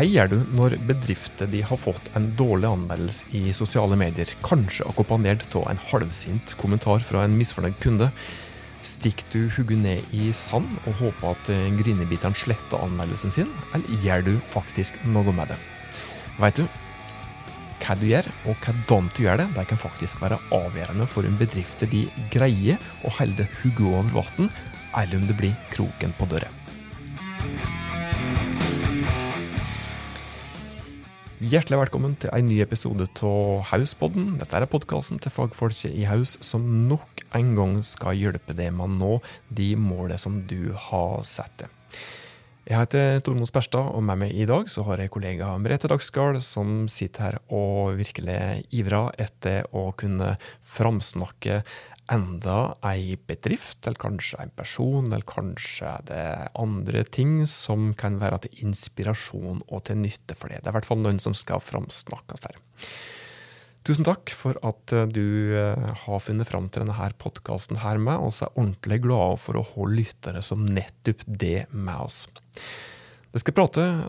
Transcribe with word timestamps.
Hva 0.00 0.06
gjør 0.08 0.30
du 0.32 0.36
når 0.56 0.78
bedrifter 0.88 1.48
de 1.52 1.58
har 1.60 1.76
fått 1.76 2.06
en 2.16 2.30
dårlig 2.32 2.64
anmeldelse 2.70 3.26
i 3.36 3.50
sosiale 3.52 3.98
medier, 4.00 4.30
kanskje 4.40 4.86
akkompagnert 4.88 5.42
av 5.60 5.66
en 5.68 5.82
halvsint 5.90 6.54
kommentar 6.56 7.04
fra 7.04 7.26
en 7.26 7.34
misfornøyd 7.36 7.76
kunde? 7.82 8.08
Stikker 8.80 9.26
du 9.28 9.50
hodet 9.58 9.76
ned 9.82 10.14
i 10.16 10.30
sand 10.32 10.70
og 10.86 10.96
håper 11.02 11.34
at 11.34 11.50
grinebiteren 11.82 12.32
sletter 12.32 12.80
anmeldelsen 12.80 13.34
sin, 13.34 13.50
eller 13.76 14.00
gjør 14.06 14.24
du 14.30 14.32
faktisk 14.54 14.96
noe 15.04 15.36
med 15.36 15.52
det? 15.52 15.60
Vet 16.46 16.62
du, 16.62 16.80
hva 17.84 17.98
du 18.00 18.08
gjør, 18.08 18.32
og 18.46 18.56
hvordan 18.64 19.12
du 19.12 19.22
gjør 19.26 19.42
det, 19.42 19.50
det 19.58 19.66
kan 19.68 19.84
faktisk 19.84 20.24
være 20.24 20.40
avgjørende 20.62 21.10
for 21.12 21.28
om 21.28 21.36
bedrifter 21.44 21.92
de 21.92 22.06
greier 22.32 22.80
å 23.04 23.12
holde 23.20 23.50
hodet 23.60 23.92
over 23.92 24.16
vann, 24.16 24.48
eller 24.96 25.20
om 25.20 25.28
det 25.28 25.36
blir 25.44 25.52
kroken 25.76 26.16
på 26.16 26.32
døra. 26.32 26.48
Hjertelig 31.40 31.78
velkommen 31.80 32.18
til 32.20 32.28
en 32.36 32.44
ny 32.44 32.58
episode 32.60 33.06
av 33.24 33.62
Hauspodden. 33.70 34.34
Dette 34.36 34.58
er 34.58 34.66
podkasten 34.68 35.16
til 35.24 35.32
fagfolket 35.32 35.94
i 35.96 36.02
Haus 36.04 36.34
som 36.44 36.66
nok 36.84 37.22
en 37.38 37.54
gang 37.56 37.72
skal 37.80 38.18
hjelpe 38.18 38.52
deg 38.52 38.74
med 38.76 38.84
å 38.84 38.92
nå 38.92 39.14
de 39.48 39.70
målene 39.80 40.20
som 40.20 40.42
du 40.44 40.74
har 40.76 41.22
satt 41.24 41.62
deg. 41.62 41.72
Jeg 42.68 42.76
heter 42.76 43.24
Tormod 43.24 43.48
Sperstad, 43.48 43.88
og 43.88 44.04
med 44.04 44.20
meg 44.20 44.36
i 44.36 44.44
dag 44.44 44.68
så 44.68 44.84
har 44.84 45.00
jeg 45.00 45.14
kollega 45.14 45.48
Merete 45.56 45.88
Dagsgaard, 45.88 46.42
som 46.44 46.84
sitter 46.92 47.30
her 47.30 47.40
og 47.48 47.96
virkelig 47.96 48.66
ivrer 48.76 49.16
etter 49.24 49.64
å 49.72 49.88
kunne 49.96 50.34
framsnakke 50.76 51.62
enda 52.10 52.56
ei 52.86 53.14
bedrift, 53.28 53.84
eller 53.86 54.00
kanskje 54.00 54.40
en 54.42 54.52
person, 54.58 55.06
eller 55.06 55.26
kanskje 55.28 55.92
det 56.10 56.26
andre 56.58 57.04
ting 57.06 57.40
som 57.48 57.92
kan 57.98 58.18
være 58.22 58.42
til 58.44 58.66
inspirasjon 58.66 59.62
og 59.68 59.86
til 59.86 60.02
nytte 60.02 60.36
for 60.38 60.50
det. 60.50 60.60
Det 60.60 60.70
er 60.70 60.74
i 60.74 60.78
hvert 60.80 60.90
fall 60.90 61.02
noen 61.04 61.22
som 61.22 61.36
skal 61.38 61.62
framsnakkes 61.64 62.48
her. 62.48 62.60
Tusen 63.86 64.04
takk 64.04 64.28
for 64.36 64.58
at 64.66 64.92
eh, 64.92 65.08
du 65.08 65.56
eh, 65.56 65.88
har 66.04 66.20
funnet 66.20 66.48
fram 66.50 66.68
til 66.68 66.84
denne 66.84 67.10
podkasten 67.22 67.80
her 67.80 68.00
med 68.02 68.20
oss. 68.20 68.42
er 68.44 68.60
ordentlig 68.60 69.00
glade 69.06 69.40
for 69.40 69.56
å 69.56 69.66
holde 69.72 70.02
lyttere 70.02 70.44
som 70.44 70.66
nettopp 70.68 71.24
det 71.24 71.64
med 71.72 71.96
oss. 71.96 72.26
Vi 73.30 73.38
skal 73.38 73.54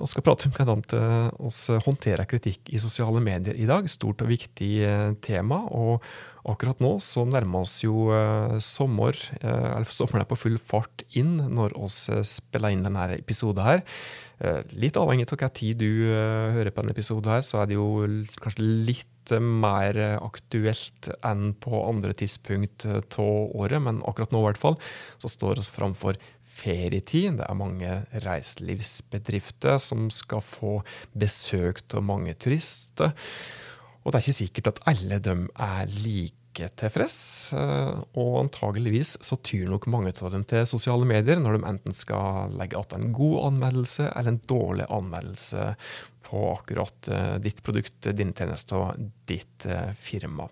skal 0.10 0.24
prate 0.26 0.50
om 0.50 0.54
hvordan 0.58 0.82
vi 0.90 1.78
håndterer 1.86 2.26
kritikk 2.26 2.72
i 2.74 2.82
sosiale 2.82 3.22
medier 3.22 3.54
i 3.54 3.68
dag. 3.70 3.86
Stort 3.88 4.24
og 4.26 4.32
viktig 4.34 4.72
eh, 4.82 5.14
tema. 5.22 5.62
og 5.70 6.04
Akkurat 6.50 6.80
nå 6.82 6.96
så 7.04 7.24
nærmer 7.30 7.66
oss 7.66 7.76
jo 7.84 8.08
uh, 8.10 8.58
sommer, 8.64 9.18
uh, 9.44 9.78
eller 9.78 9.94
sommeren 9.94 10.24
er 10.24 10.30
på 10.30 10.40
full 10.40 10.58
fart 10.58 11.04
inn 11.18 11.36
når 11.54 11.76
oss 11.78 12.08
uh, 12.10 12.24
spiller 12.26 12.74
inn 12.74 12.86
denne 12.88 13.12
episoden 13.20 13.66
her. 13.66 13.86
litt 14.74 14.98
avhengig 14.98 15.28
av 15.28 15.36
hvilken 15.36 15.52
tid 15.54 15.78
du 15.78 16.10
hører 16.10 16.72
på 16.74 16.82
denne 16.82 16.96
episoden 16.96 17.30
her, 17.30 17.44
så 17.46 17.60
er 17.62 17.68
det 17.70 17.76
jo 17.76 18.08
kanskje 18.42 18.66
litt 18.90 19.34
mer 19.38 20.00
aktuelt 20.18 21.12
enn 21.22 21.52
på 21.62 21.84
andre 21.86 22.16
tidspunkt 22.18 22.88
av 22.90 23.54
året, 23.54 23.78
men 23.86 24.02
akkurat 24.10 24.34
nå 24.34 24.42
i 24.42 24.48
hvert 24.48 24.62
fall 24.64 24.80
så 25.22 25.30
står 25.30 25.62
vi 25.62 25.68
framfor 25.76 26.18
ferietid. 26.52 27.38
Det 27.38 27.46
er 27.46 27.60
mange 27.60 27.96
reiselivsbedrifter 28.26 29.78
som 29.82 30.10
skal 30.14 30.42
få 30.42 30.80
besøk 31.14 31.84
av 31.94 32.06
mange 32.10 32.34
turister. 32.34 33.14
Og 34.02 34.12
det 34.12 34.18
er 34.18 34.26
ikke 34.26 34.40
sikkert 34.40 34.72
at 34.72 34.82
alle 34.90 35.20
dem 35.24 35.48
er 35.62 35.90
like 36.02 36.70
tilfreds. 36.80 37.20
Eh, 37.56 38.00
og 38.20 38.40
antageligvis 38.44 39.18
så 39.24 39.38
tyr 39.46 39.70
nok 39.72 39.88
mange 39.92 40.14
av 40.14 40.34
dem 40.34 40.46
til 40.48 40.66
sosiale 40.70 41.08
medier 41.08 41.42
når 41.42 41.58
de 41.58 41.68
enten 41.70 41.96
skal 41.96 42.56
legge 42.58 42.80
igjen 42.80 43.08
en 43.08 43.18
god 43.18 43.38
anmeldelse 43.52 44.10
eller 44.10 44.34
en 44.34 44.42
dårlig 44.50 44.90
anmeldelse 44.90 45.68
på 46.28 46.48
akkurat 46.56 47.12
eh, 47.12 47.38
ditt 47.44 47.62
produkt, 47.66 48.10
din 48.18 48.34
tjeneste 48.38 48.80
og 48.80 49.06
ditt 49.30 49.68
eh, 49.70 49.94
firma. 50.00 50.50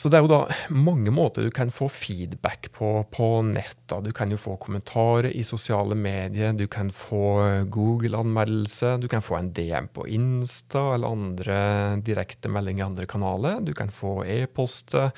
Så 0.00 0.08
det 0.08 0.16
er 0.16 0.24
jo 0.24 0.30
da 0.32 0.72
mange 0.72 1.12
måter 1.12 1.44
du 1.44 1.50
kan 1.52 1.68
få 1.68 1.90
feedback 1.92 2.70
på 2.72 3.02
på 3.12 3.26
nett. 3.44 3.76
Du 4.00 4.12
kan 4.16 4.30
jo 4.32 4.38
få 4.40 4.54
kommentarer 4.62 5.28
i 5.28 5.42
sosiale 5.44 5.96
medier, 5.98 6.54
du 6.56 6.64
kan 6.70 6.88
få 6.94 7.42
Google-anmeldelse, 7.68 8.94
du 9.02 9.08
kan 9.12 9.20
få 9.20 9.36
en 9.36 9.50
DM 9.52 9.90
på 9.92 10.06
Insta 10.08 10.94
eller 10.94 11.12
andre 11.12 11.60
direkte 12.06 12.48
meldinger 12.48 12.86
i 12.86 12.88
andre 12.88 13.08
kanaler. 13.10 13.60
Du 13.60 13.74
kan 13.76 13.92
få 13.92 14.22
e-poster. 14.24 15.10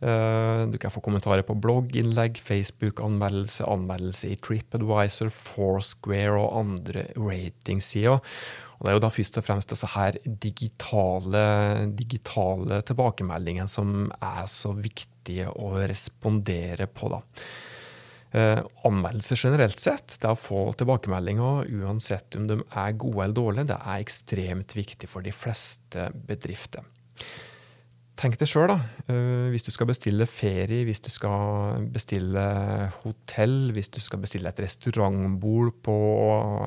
Eh, 0.00 0.62
du 0.70 0.78
kan 0.78 0.94
få 0.94 1.02
kommentarer 1.04 1.42
på 1.44 1.58
blogginnlegg, 1.58 2.38
Facebook-anmeldelse, 2.44 3.66
anmeldelse 3.66 4.30
i 4.30 4.38
TripAdvisor, 4.40 5.32
Foursquare 5.34 6.38
og 6.38 6.58
andre 6.62 7.08
ratingsider. 7.18 8.22
Og 8.80 8.86
Det 8.86 8.92
er 8.92 8.96
jo 8.96 9.02
da 9.04 9.10
først 9.12 9.36
og 9.36 9.44
fremst 9.44 9.72
disse 9.74 9.88
her 9.92 10.16
digitale, 10.24 11.42
digitale 11.92 12.80
tilbakemeldingene 12.88 13.68
som 13.68 14.06
er 14.16 14.46
så 14.48 14.72
viktige 14.72 15.52
å 15.52 15.74
respondere 15.84 16.88
på. 16.88 17.10
da. 17.12 17.20
Eh, 18.32 18.62
anmeldelser 18.88 19.36
generelt 19.36 19.76
sett, 19.82 20.16
det 20.22 20.32
å 20.32 20.38
få 20.38 20.70
tilbakemeldinger 20.80 21.68
uansett 21.82 22.38
om 22.38 22.48
de 22.48 22.60
er 22.62 22.96
gode 22.96 23.24
eller 23.26 23.36
dårlige, 23.36 23.68
det 23.72 23.78
er 23.82 24.04
ekstremt 24.04 24.76
viktig 24.78 25.10
for 25.10 25.26
de 25.26 25.34
fleste 25.34 26.08
bedrifter. 26.28 26.86
Tenk 28.20 28.36
deg 28.36 28.50
sjøl, 28.52 28.68
da. 28.68 28.76
Uh, 29.08 29.48
hvis 29.48 29.64
du 29.64 29.70
skal 29.72 29.88
bestille 29.88 30.26
ferie, 30.28 30.84
hvis 30.84 31.00
du 31.00 31.08
skal 31.08 31.86
bestille 31.92 32.42
hotell, 33.00 33.70
hvis 33.72 33.88
du 33.92 33.96
skal 34.04 34.20
bestille 34.20 34.50
et 34.50 34.60
restaurantbord 34.60 35.72
på 35.86 35.96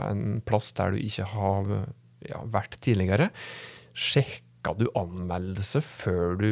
en 0.08 0.42
plass 0.46 0.72
der 0.78 0.96
du 0.96 1.04
ikke 1.04 1.28
har 1.30 1.70
ja, 2.30 2.42
vært 2.54 2.80
tidligere. 2.84 3.30
Sjekka 3.94 4.76
du 4.80 4.88
anmeldelse 4.98 5.84
før 5.84 6.38
du 6.40 6.50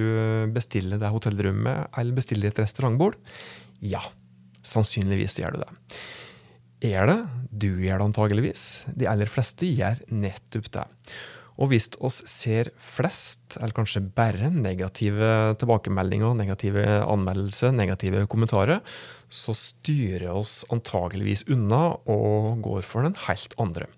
bestiller 0.55 1.01
deg 1.01 1.13
hotellrommet 1.15 1.91
eller 1.97 2.17
bestiller 2.17 2.51
et 2.51 2.63
restaurantbord? 2.63 3.17
Ja, 3.81 4.03
sannsynligvis 4.67 5.39
gjør 5.41 5.55
du 5.57 5.63
det. 5.63 5.71
Er 6.91 7.05
det? 7.05 7.19
Du 7.51 7.69
gjør 7.83 8.01
det 8.01 8.07
antageligvis. 8.09 8.65
De 8.97 9.05
aller 9.09 9.29
fleste 9.29 9.69
gjør 9.69 10.01
nettopp 10.09 10.71
det. 10.73 10.87
Og 11.61 11.69
hvis 11.69 11.91
oss 12.01 12.21
ser 12.29 12.71
flest, 12.81 13.57
eller 13.59 13.75
kanskje 13.77 14.01
bare 14.17 14.49
negative 14.53 15.53
tilbakemeldinger, 15.61 16.33
negative 16.39 16.85
anmeldelser, 17.05 17.75
negative 17.75 18.23
kommentarer, 18.31 18.81
så 19.29 19.53
styrer 19.53 20.31
oss 20.33 20.61
antageligvis 20.73 21.45
unna 21.51 21.83
og 22.09 22.63
går 22.65 22.81
for 22.87 23.05
den 23.05 23.17
helt 23.27 23.53
andre. 23.61 23.89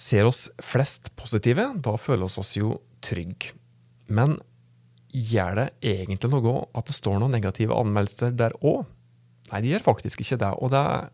Ser 0.00 0.28
oss 0.28 0.46
flest 0.64 1.10
positive, 1.18 1.66
da 1.76 1.96
føler 2.00 2.24
vi 2.24 2.40
oss 2.40 2.54
jo 2.56 2.78
trygge. 3.04 3.52
Men 4.08 4.38
gjør 5.10 5.58
det 5.58 5.66
egentlig 5.84 6.30
noe 6.32 6.64
at 6.78 6.88
det 6.88 6.96
står 6.96 7.18
noen 7.20 7.34
negative 7.34 7.76
anmeldelser 7.76 8.32
der 8.38 8.54
òg? 8.64 8.86
Nei, 9.50 9.60
det 9.60 9.74
gjør 9.74 9.88
faktisk 9.90 10.22
ikke 10.22 10.38
det. 10.40 10.52
Og 10.62 10.72
det 10.72 10.80
er 10.80 11.10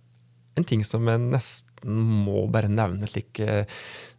en 0.56 0.68
ting 0.68 0.84
som 0.86 1.08
jeg 1.08 1.22
nesten 1.24 1.96
må 2.26 2.46
bare 2.52 2.70
nevne 2.72 3.08
slik, 3.10 3.40
eh, 3.40 3.66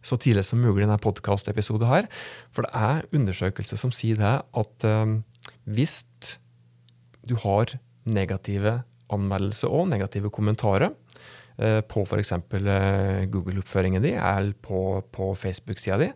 så 0.02 0.18
tidlig 0.20 0.44
som 0.46 0.60
mulig 0.62 0.82
i 0.82 0.86
denne 0.86 1.00
podkastepisoden 1.02 1.88
her. 1.88 2.10
For 2.54 2.66
det 2.66 2.72
er 2.74 3.08
undersøkelser 3.14 3.80
som 3.80 3.94
sier 3.94 4.20
det 4.20 4.34
at 4.42 4.86
um, 4.86 5.20
hvis 5.64 6.02
du 7.28 7.34
har 7.42 7.72
negative 8.08 8.82
anmeldelser 9.12 9.72
og 9.72 9.88
negative 9.90 10.30
kommentarer, 10.34 10.92
Eh, 10.92 11.37
på 11.90 12.04
f.eks. 12.06 12.32
Eh, 12.34 13.24
Google-oppføringen 13.32 14.04
din 14.04 14.18
eller 14.18 14.54
på, 14.62 15.02
på 15.14 15.32
Facebook-sida 15.38 16.00
di, 16.00 16.10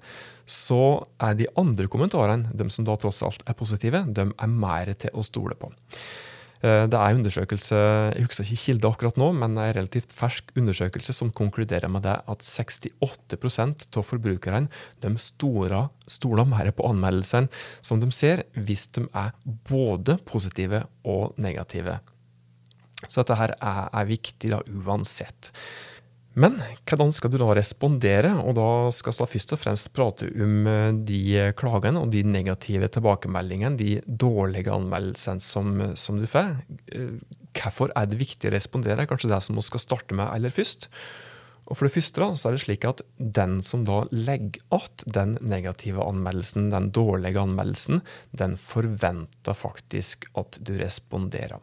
så 0.47 0.83
er 1.23 1.39
de 1.39 1.51
andre 1.59 1.89
kommentarene, 1.91 2.51
de 2.55 2.69
som 2.71 2.87
da 2.87 2.99
tross 3.01 3.23
alt 3.27 3.43
er 3.47 3.59
positive, 3.59 4.05
de 4.07 4.29
er 4.31 4.53
mer 4.53 4.93
til 4.99 5.15
å 5.15 5.25
stole 5.27 5.59
på. 5.59 5.73
Eh, 6.63 6.85
det 6.87 6.99
er 6.99 7.17
undersøkelse, 7.19 7.79
jeg 8.15 8.27
husker 8.29 8.47
ikke 8.47 8.63
kilde 8.63 8.91
akkurat 8.93 9.19
nå, 9.19 9.33
men 9.35 9.57
en 9.57 9.75
relativt 9.75 10.15
fersk 10.15 10.53
undersøkelse 10.59 11.15
som 11.17 11.33
konkluderer 11.35 11.91
med 11.91 12.07
det 12.07 12.15
at 12.31 12.47
68% 12.47 13.89
av 13.91 14.07
forbrukerne 14.07 14.71
de 15.03 15.13
stoler, 15.19 15.91
stoler 16.07 16.47
mer 16.47 16.71
på 16.77 16.87
anmeldelsene 16.87 17.51
som 17.83 18.03
de 18.03 18.13
ser, 18.15 18.47
hvis 18.55 18.87
de 18.95 19.09
er 19.11 19.35
både 19.69 20.21
positive 20.29 20.85
og 21.03 21.35
negative. 21.43 21.99
Så 23.09 23.23
dette 23.23 23.39
her 23.39 23.57
er, 23.59 23.89
er 23.89 24.11
viktig 24.11 24.53
da, 24.53 24.61
uansett. 24.83 25.53
Men 26.33 26.57
hvordan 26.89 27.11
skal 27.13 27.33
du 27.33 27.37
da 27.43 27.51
respondere? 27.57 28.31
Og 28.41 28.55
da 28.57 28.69
skal 28.95 29.13
vi 29.19 29.29
først 29.35 29.53
og 29.53 29.61
fremst 29.61 29.91
prate 29.93 30.31
om 30.33 30.69
eh, 30.71 30.95
de 31.09 31.51
klagene 31.59 32.01
og 32.01 32.13
de 32.15 32.23
negative 32.25 32.89
tilbakemeldingene, 32.95 33.77
de 33.77 33.99
dårlige 34.07 34.73
anmeldelsene 34.73 35.45
som, 35.45 35.75
som, 35.99 36.21
du 36.23 36.29
får. 36.31 36.55
Eh, 36.95 37.19
hvorfor 37.59 37.93
er 37.99 38.09
det 38.09 38.21
viktig 38.23 38.49
å 38.49 38.55
respondere? 38.55 39.05
Kanskje 39.11 39.29
det 39.35 39.43
som 39.45 39.61
vi 39.61 39.67
skal 39.67 39.85
starte 39.85 40.17
med 40.17 40.31
aller 40.31 40.55
først. 40.55 40.89
Og 41.69 41.77
for 41.79 41.87
det 41.87 41.95
første 41.95 42.23
da, 42.23 42.31
så 42.37 42.49
er 42.49 42.57
det 42.57 42.63
slik 42.65 42.87
at 42.89 43.03
den 43.17 43.61
som 43.65 43.85
da 43.89 44.03
legger 44.11 44.63
igjen 44.73 45.13
den 45.15 45.37
negative 45.45 46.05
anmeldelsen, 46.05 46.71
den 46.73 46.89
dårlige 46.97 47.45
anmeldelsen, 47.45 48.01
den 48.33 48.57
forventer 48.61 49.57
faktisk 49.57 50.27
at 50.39 50.59
du 50.65 50.75
responderer. 50.81 51.61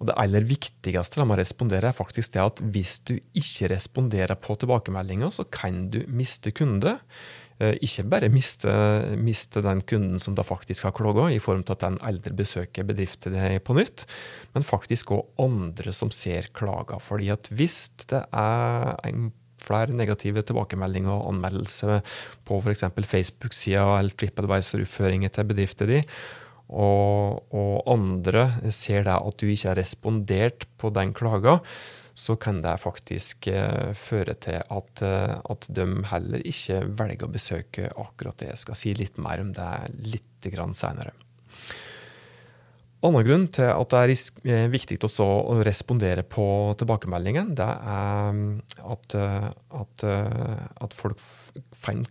Og 0.00 0.08
det 0.08 0.16
aller 0.16 0.46
viktigste 0.48 1.26
med 1.26 1.36
å 1.36 1.42
respondere 1.42 1.90
er 1.90 1.96
faktisk 1.96 2.32
det 2.32 2.40
at 2.42 2.62
hvis 2.72 2.96
du 3.04 3.18
ikke 3.36 3.68
responderer 3.74 4.38
på 4.40 4.56
tilbakemeldinga, 4.56 5.28
så 5.28 5.44
kan 5.44 5.90
du 5.92 6.00
miste 6.08 6.54
kunde. 6.56 6.96
Eh, 7.60 7.74
ikke 7.84 8.06
bare 8.08 8.30
miste, 8.32 8.72
miste 9.20 9.60
den 9.64 9.82
kunden 9.84 10.22
som 10.22 10.36
da 10.38 10.44
faktisk 10.46 10.86
har 10.88 10.94
klaga, 10.96 11.28
i 11.28 11.42
form 11.42 11.66
av 11.66 11.74
at 11.76 11.84
den 11.84 12.00
eldre 12.08 12.32
besøker 12.38 12.88
bedriften 12.88 13.36
på 13.60 13.76
nytt, 13.76 14.06
men 14.54 14.64
faktisk 14.64 15.12
òg 15.18 15.44
andre 15.44 15.92
som 15.92 16.12
ser 16.14 16.48
klaga. 16.56 16.96
Fordi 17.04 17.28
at 17.36 17.52
hvis 17.52 17.90
det 18.08 18.24
er 18.24 18.96
en 19.04 19.28
flere 19.60 19.92
negative 19.92 20.40
tilbakemeldinger 20.48 21.12
og 21.12 21.34
anmeldelser 21.34 22.00
på 22.48 22.62
f.eks. 22.64 22.86
Facebook-sida 23.04 23.84
eller 23.98 24.16
TripAdvisor-oppføringer 24.16 25.36
til 25.36 25.50
bedriften 25.52 25.92
din, 25.92 26.14
og, 26.70 27.46
og, 27.50 27.80
andre 27.90 28.46
ser 28.72 29.06
deg 29.08 29.16
at 29.16 29.40
du 29.40 29.48
ikke 29.50 29.72
har 29.72 29.80
respondert 29.80 30.66
på 30.80 30.92
den 30.94 31.14
klaga, 31.16 31.58
så 32.14 32.36
kan 32.36 32.60
det 32.62 32.76
faktisk 32.82 33.48
eh, 33.48 33.92
føre 33.96 34.34
til 34.44 34.60
at, 34.60 35.02
uh, 35.02 35.38
at, 35.40 35.68
de 35.72 35.86
heller 36.10 36.42
ikke 36.46 36.82
velger 36.98 37.26
å 37.26 37.32
besøke 37.32 37.90
akkurat 37.94 38.42
det. 38.42 38.50
Jeg 38.52 38.62
skal 38.64 38.78
si 38.78 38.94
litt 38.98 39.16
mer 39.22 39.40
om 39.42 39.54
det 39.56 39.70
litt 40.04 40.26
senere. 40.76 41.14
Annen 43.00 43.24
grunn 43.24 43.46
til 43.48 43.64
at 43.64 43.92
det 43.94 44.00
er 44.00 44.10
eh, 44.52 44.66
viktig 44.68 44.98
å 45.24 45.56
respondere 45.64 46.20
på 46.20 46.44
tilbakemeldingen, 46.76 47.54
det 47.56 47.64
er 47.64 48.34
mm, 48.36 48.50
at, 48.92 49.16
eh, 49.16 49.46
at, 49.80 50.04
eh, 50.04 50.66
at 50.84 50.96
folk 50.98 51.22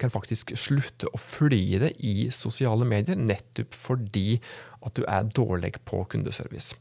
kan 0.01 0.09
faktisk 0.09 0.55
slutte 0.57 1.11
å 1.13 1.21
følge 1.21 1.83
det 1.85 1.91
i 2.01 2.31
sosiale 2.33 2.89
medier, 2.89 3.21
nettopp 3.21 3.77
fordi 3.77 4.39
at 4.81 4.97
du 4.97 5.03
er 5.05 5.29
dårlig 5.29 5.75
på 5.85 6.01
kundeservice. 6.09 6.73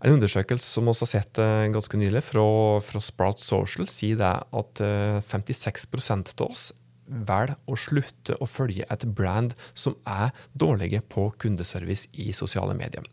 En 0.00 0.16
undersøkelse 0.16 0.64
som 0.64 0.88
vi 0.88 0.96
har 0.96 1.08
sett 1.08 1.38
ganske 1.72 2.00
nylig 2.00 2.24
fra, 2.24 2.46
fra 2.84 3.00
Sprout 3.04 3.40
Social, 3.44 3.88
sier 3.90 4.16
det 4.20 4.32
at 4.32 4.82
56% 5.28 6.36
av 6.36 6.52
oss 6.52 6.70
velger 7.06 7.54
å 7.66 7.76
slutte 7.78 8.36
å 8.40 8.48
følge 8.50 8.86
et 8.90 9.06
brand 9.16 9.54
som 9.74 9.96
er 10.08 10.34
dårlige 10.52 11.02
på 11.12 11.28
kundeservice 11.42 12.10
i 12.12 12.32
sosiale 12.36 12.76
medier. 12.78 13.06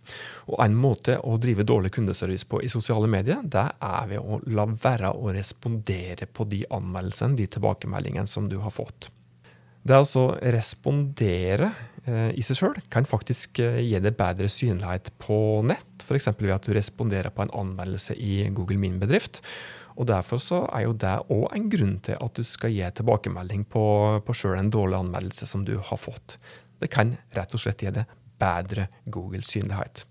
Og 0.47 0.59
En 0.63 0.75
måte 0.75 1.19
å 1.19 1.37
drive 1.37 1.63
dårlig 1.63 1.93
kundeservice 1.93 2.47
på 2.47 2.61
i 2.63 2.71
sosiale 2.71 3.07
medier, 3.07 3.41
det 3.43 3.65
er 3.79 4.07
ved 4.09 4.19
å 4.19 4.39
la 4.47 4.65
være 4.65 5.13
å 5.13 5.33
respondere 5.33 6.25
på 6.25 6.47
de 6.49 6.63
anmeldelsene, 6.69 7.37
de 7.37 7.47
tilbakemeldingene 7.47 8.27
som 8.27 8.49
du 8.49 8.59
har 8.63 8.73
fått. 8.73 9.11
Det 9.83 9.99
å 9.99 10.25
respondere 10.39 11.73
eh, 12.07 12.31
i 12.39 12.43
seg 12.45 12.55
sjøl 12.55 12.77
kan 12.91 13.07
faktisk 13.07 13.59
eh, 13.59 13.81
gi 13.83 13.99
deg 13.99 14.15
bedre 14.15 14.47
synlighet 14.47 15.11
på 15.19 15.59
nett, 15.67 16.05
f.eks. 16.05 16.29
ved 16.39 16.55
at 16.55 16.63
du 16.63 16.71
responderer 16.75 17.33
på 17.35 17.43
en 17.43 17.51
anmeldelse 17.51 18.15
i 18.15 18.45
Google 18.55 18.79
Min 18.79 18.95
bedrift. 19.01 19.41
Og 19.97 20.07
Derfor 20.09 20.41
så 20.41 20.63
er 20.73 20.87
jo 20.87 20.95
det 20.97 21.13
òg 21.33 21.45
en 21.53 21.69
grunn 21.71 21.97
til 22.05 22.17
at 22.17 22.37
du 22.37 22.43
skal 22.47 22.73
gi 22.73 22.85
tilbakemelding 22.97 23.67
på, 23.69 23.85
på 24.25 24.37
sjøl 24.37 24.57
en 24.59 24.73
dårlig 24.73 25.01
anmeldelse 25.03 25.49
som 25.49 25.65
du 25.67 25.75
har 25.77 26.01
fått. 26.01 26.37
Det 26.81 26.89
kan 26.93 27.15
rett 27.35 27.53
og 27.53 27.61
slett 27.61 27.85
gi 27.85 27.93
deg 27.93 28.09
bedre 28.41 28.89
Google-synlighet. 29.05 30.05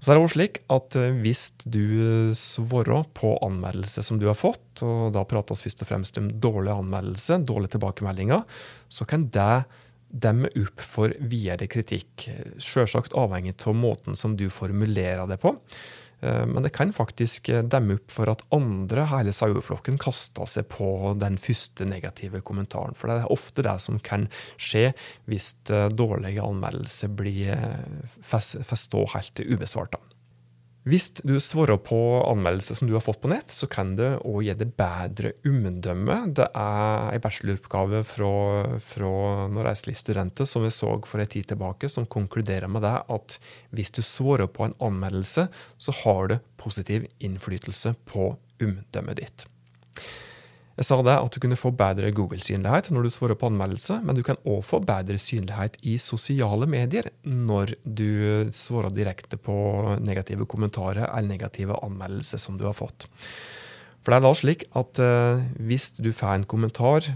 Så 0.00 0.12
er 0.12 0.16
det 0.16 0.22
også 0.24 0.38
slik 0.38 0.62
at 0.72 0.96
eh, 0.96 1.18
Hvis 1.20 1.42
du 1.68 2.32
svarer 2.38 3.04
på 3.16 3.34
anmeldelse 3.44 4.04
som 4.06 4.20
du 4.20 4.30
har 4.30 4.38
fått, 4.38 4.80
og 4.86 5.10
da 5.16 5.26
prates 5.28 5.60
først 5.60 5.84
og 5.84 5.90
fremst 5.90 6.20
om 6.20 6.30
dårlig 6.40 6.72
anmeldelse, 6.72 7.42
dårlige 7.44 7.76
tilbakemeldinger, 7.76 8.46
så 8.88 9.04
kan 9.08 9.28
det 9.34 9.64
demme 10.10 10.48
opp 10.58 10.82
for 10.82 11.12
videre 11.20 11.68
kritikk. 11.70 12.26
Selvsagt 12.58 13.14
avhengig 13.18 13.54
av 13.60 13.76
måten 13.76 14.16
som 14.18 14.34
du 14.38 14.48
formulerer 14.50 15.28
det 15.30 15.38
på. 15.42 15.52
Eh, 16.20 16.46
men 16.46 16.62
det 16.62 16.72
kan 16.76 16.92
faktisk 16.92 17.48
eh, 17.48 17.62
demme 17.64 17.96
opp 17.98 18.12
for 18.12 18.30
at 18.32 18.44
andre 18.54 19.06
hele 19.10 19.32
saueflokken 19.34 19.98
kaster 20.00 20.48
seg 20.50 20.68
på 20.72 21.14
den 21.20 21.38
første 21.40 21.86
negative 21.88 22.42
kommentaren. 22.46 22.96
For 22.98 23.10
det 23.10 23.20
er 23.20 23.32
ofte 23.32 23.64
det 23.66 23.76
som 23.82 24.00
kan 24.04 24.28
skje 24.60 24.90
hvis 25.30 25.52
eh, 25.72 25.88
dårlige 25.88 26.44
anmeldelser 26.44 27.12
blir 27.12 27.56
får 28.26 28.78
stå 28.78 29.04
helt 29.14 29.40
ubesvart. 29.40 29.96
Hvis 30.90 31.10
du 31.22 31.36
svarer 31.38 31.76
på 31.78 31.96
anmeldelser 32.26 32.74
som 32.74 32.88
du 32.88 32.96
har 32.96 33.02
fått 33.04 33.20
på 33.22 33.28
nett, 33.30 33.52
så 33.52 33.68
kan 33.70 33.92
det 33.98 34.08
òg 34.26 34.42
gi 34.42 34.54
deg 34.58 34.72
bedre 34.80 35.30
omdømme. 35.46 36.16
Det 36.34 36.48
er 36.48 37.14
en 37.14 37.22
bacheloroppgave 37.22 38.00
fra, 38.08 38.30
fra 38.82 39.10
noen 39.52 39.68
reiselivsstudenter 39.68 40.48
som 40.50 40.64
vi 40.66 40.72
så 40.74 40.96
for 41.06 41.22
en 41.22 41.30
tid 41.30 41.46
tilbake, 41.52 41.90
som 41.92 42.08
konkluderer 42.10 42.66
med 42.72 42.82
det 42.86 42.96
at 43.06 43.36
hvis 43.76 43.94
du 43.94 44.02
svarer 44.02 44.50
på 44.50 44.66
en 44.66 44.74
anmeldelse, 44.82 45.46
så 45.78 45.94
har 46.02 46.32
det 46.32 46.40
positiv 46.58 47.06
innflytelse 47.22 47.94
på 48.10 48.32
omdømmet 48.60 49.22
ditt. 49.22 49.46
Jeg 50.80 50.86
sa 50.88 50.96
det 51.04 51.12
at 51.12 51.34
du 51.34 51.42
kunne 51.44 51.58
få 51.60 51.74
bedre 51.76 52.08
Google-synlighet 52.16 52.86
når 52.88 53.04
du 53.04 53.12
svarer 53.12 53.36
på 53.36 53.50
anmeldelse, 53.50 53.98
men 54.00 54.16
du 54.16 54.22
kan 54.24 54.38
òg 54.48 54.62
få 54.64 54.78
bedre 54.80 55.18
synlighet 55.20 55.76
i 55.84 55.98
sosiale 56.00 56.64
medier 56.64 57.10
når 57.28 57.74
du 57.84 58.48
svarer 58.56 58.94
direkte 58.96 59.36
på 59.36 59.56
negative 60.00 60.48
kommentarer 60.48 61.04
eller 61.04 61.28
negative 61.28 61.76
anmeldelser 61.84 62.40
som 62.40 62.56
du 62.56 62.64
har 62.64 62.78
fått. 62.78 63.10
For 64.00 64.08
det 64.08 64.22
er 64.22 64.24
da 64.24 64.32
slik 64.38 64.64
at 64.80 65.02
eh, 65.04 65.44
hvis 65.60 65.90
du 66.00 66.14
får 66.16 66.38
en 66.38 66.48
kommentar 66.48 67.10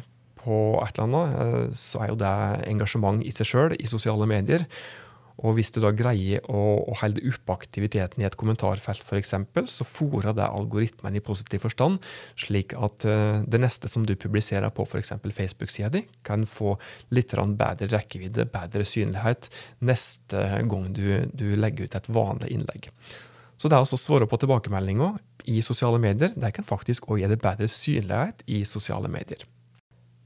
på 0.45 0.59
et 0.85 1.01
eller 1.01 1.09
annet, 1.09 1.41
eh, 1.41 1.73
så 1.73 2.05
er 2.05 2.13
jo 2.13 2.21
det 2.21 2.35
engasjement 2.69 3.25
i 3.25 3.33
seg 3.33 3.49
sjøl 3.49 3.79
i 3.79 3.89
sosiale 3.89 4.29
medier. 4.29 4.69
Og 5.43 5.57
hvis 5.57 5.73
du 5.75 5.81
da 5.83 5.91
greier 5.97 6.45
å, 6.47 6.61
å 6.87 6.95
holde 7.01 7.25
oppe 7.27 7.57
aktiviteten 7.57 8.23
i 8.23 8.27
et 8.29 8.37
kommentarfelt 8.39 9.03
f.eks., 9.03 9.35
så 9.73 9.87
fòrer 9.89 10.37
det 10.37 10.47
algoritmen 10.47 11.17
i 11.19 11.23
positiv 11.25 11.65
forstand, 11.67 11.99
slik 12.39 12.77
at 12.79 13.07
uh, 13.09 13.43
det 13.43 13.61
neste 13.63 13.91
som 13.91 14.07
du 14.07 14.15
publiserer 14.15 14.71
på 14.75 14.87
f.eks. 14.87 15.17
Facebook-sida 15.25 15.91
di, 15.95 16.05
kan 16.27 16.47
få 16.47 16.77
litt 17.15 17.35
bedre 17.35 17.91
rekkevidde, 17.91 18.47
bedre 18.53 18.87
synlighet, 18.87 19.51
neste 19.83 20.45
gang 20.71 20.91
du, 20.95 21.27
du 21.35 21.55
legger 21.59 21.89
ut 21.89 21.99
et 21.99 22.11
vanlig 22.15 22.53
innlegg. 22.55 22.91
Så 23.57 23.71
det 23.71 23.79
altså 23.79 23.99
å 23.99 24.03
svare 24.03 24.29
på 24.31 24.39
tilbakemeldinger 24.43 25.19
i 25.51 25.61
sosiale 25.63 26.01
medier, 26.03 26.33
det 26.35 26.55
kan 26.57 26.67
faktisk 26.67 27.11
òg 27.11 27.23
gi 27.23 27.31
deg 27.31 27.43
bedre 27.43 27.71
synlighet 27.71 28.47
i 28.51 28.65
sosiale 28.69 29.11
medier. 29.11 29.43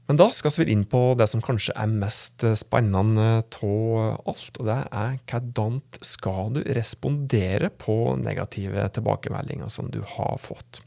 Men 0.09 0.17
da 0.17 0.25
skal 0.33 0.49
vi 0.57 0.71
inn 0.73 0.87
på 0.89 1.13
det 1.19 1.27
som 1.29 1.41
kanskje 1.45 1.75
er 1.77 1.89
mest 1.91 2.41
spennende 2.57 3.43
av 3.45 4.25
alt. 4.25 4.55
Og 4.57 4.65
det 4.65 4.77
er 4.89 5.19
hvordan 5.29 5.75
skal 6.01 6.55
du 6.55 6.63
respondere 6.73 7.69
på 7.69 8.15
negative 8.17 8.87
tilbakemeldinger 8.95 9.69
som 9.69 9.91
du 9.93 10.01
har 10.15 10.41
fått. 10.41 10.81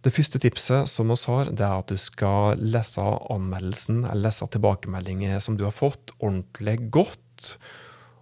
Det 0.00 0.14
første 0.14 0.40
tipset 0.40 0.88
som 0.88 1.12
vi 1.12 1.18
har, 1.28 1.52
det 1.52 1.66
er 1.66 1.82
at 1.82 1.92
du 1.92 2.00
skal 2.00 2.62
lese 2.62 3.04
anmeldelsen 3.34 4.06
eller 4.06 4.30
lese 4.30 4.48
tilbakemeldinger 4.56 5.36
som 5.44 5.60
du 5.60 5.66
har 5.66 5.76
fått, 5.76 6.14
ordentlig 6.16 6.78
godt. 6.94 7.58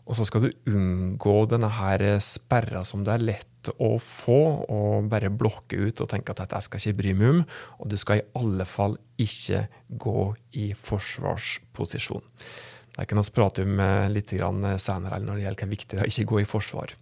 Og 0.04 0.18
så 0.18 0.26
skal 0.28 0.44
du 0.44 0.50
unngå 0.68 1.36
denne 1.48 1.70
her 1.78 2.02
sperra 2.22 2.82
som 2.84 3.04
det 3.06 3.14
er 3.14 3.24
lett 3.24 3.70
å 3.80 3.94
få, 4.02 4.40
og 4.68 5.08
bare 5.08 5.32
blokke 5.32 5.78
ut 5.80 6.02
og 6.04 6.10
tenke 6.12 6.34
at 6.34 6.42
dette 6.42 6.60
skal 6.66 6.82
ikke 6.82 6.98
bry 6.98 7.14
meg 7.16 7.30
om. 7.30 7.42
Og 7.80 7.88
du 7.88 7.96
skal 8.00 8.20
i 8.20 8.26
alle 8.36 8.66
fall 8.68 8.98
ikke 9.20 9.64
gå 9.88 10.26
i 10.60 10.70
forsvarsposisjon. 10.76 12.24
Det 12.94 13.06
kan 13.10 13.18
vi 13.18 13.34
prate 13.34 13.64
om 13.64 13.80
eh, 13.82 14.10
litt 14.12 14.30
senere 14.30 15.18
når 15.22 15.38
det 15.38 15.46
gjelder 15.46 15.64
hva 15.64 15.70
viktig 15.72 15.96
det 15.96 16.02
er 16.02 16.06
å 16.06 16.12
ikke 16.12 16.30
gå 16.30 16.42
i 16.42 16.46
forsvar. 16.46 16.92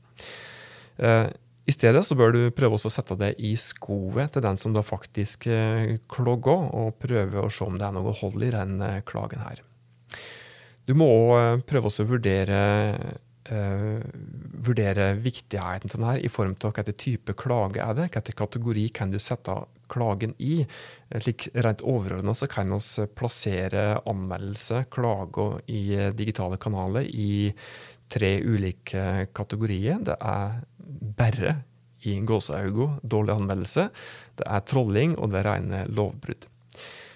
Eh, 1.02 1.26
I 1.66 1.74
stedet 1.74 2.04
så 2.06 2.16
bør 2.16 2.32
du 2.36 2.40
prøve 2.54 2.78
å 2.78 2.92
sette 2.94 3.18
det 3.18 3.34
i 3.42 3.52
skoet 3.60 4.32
til 4.32 4.46
den 4.46 4.56
som 4.62 4.72
da 4.72 4.84
faktisk 4.86 5.50
klogger 6.10 6.70
og 6.70 6.96
prøve 7.02 7.42
å 7.42 7.50
se 7.52 7.66
om 7.66 7.76
det 7.76 7.90
er 7.90 7.98
noe 7.98 8.14
hold 8.22 8.46
i 8.46 8.54
den 8.54 8.78
klagen 9.08 9.44
her. 9.44 9.60
Du 10.88 10.96
må 10.98 11.06
òg 11.06 11.62
prøve 11.68 11.90
å 11.90 12.06
vurdere 12.08 12.62
uh, 13.50 14.00
vurdere 14.62 15.12
viktigheten 15.18 15.90
til 15.90 16.00
denne 16.00 16.16
i 16.22 16.30
form 16.30 16.54
av 16.58 16.74
hvilken 16.74 16.98
type 16.98 17.36
klage 17.38 17.82
er 17.82 17.96
det, 17.98 18.08
hvilken 18.10 18.38
kategori 18.38 18.88
kan 18.94 19.12
du 19.12 19.18
sette 19.22 19.56
klagen 19.92 20.34
i. 20.42 20.62
Slik 21.12 21.48
rent 21.54 21.82
overordna 21.84 22.34
kan 22.50 22.72
vi 22.72 23.06
plassere 23.18 23.86
anmeldelse, 24.08 24.84
klage 24.90 25.48
i 25.68 25.82
digitale 26.16 26.58
kanaler 26.62 27.08
i 27.08 27.52
tre 28.12 28.36
ulike 28.44 29.28
kategorier. 29.36 30.00
Det 30.04 30.16
er 30.18 30.62
bare 31.18 31.58
i 32.02 32.16
gåseøyne 32.26 32.98
dårlig 33.06 33.36
anmeldelse, 33.36 33.88
det 34.40 34.48
er 34.48 34.64
trolling, 34.66 35.14
og 35.18 35.30
det 35.30 35.42
er 35.42 35.48
rene 35.52 35.84
lovbrudd. 35.94 36.48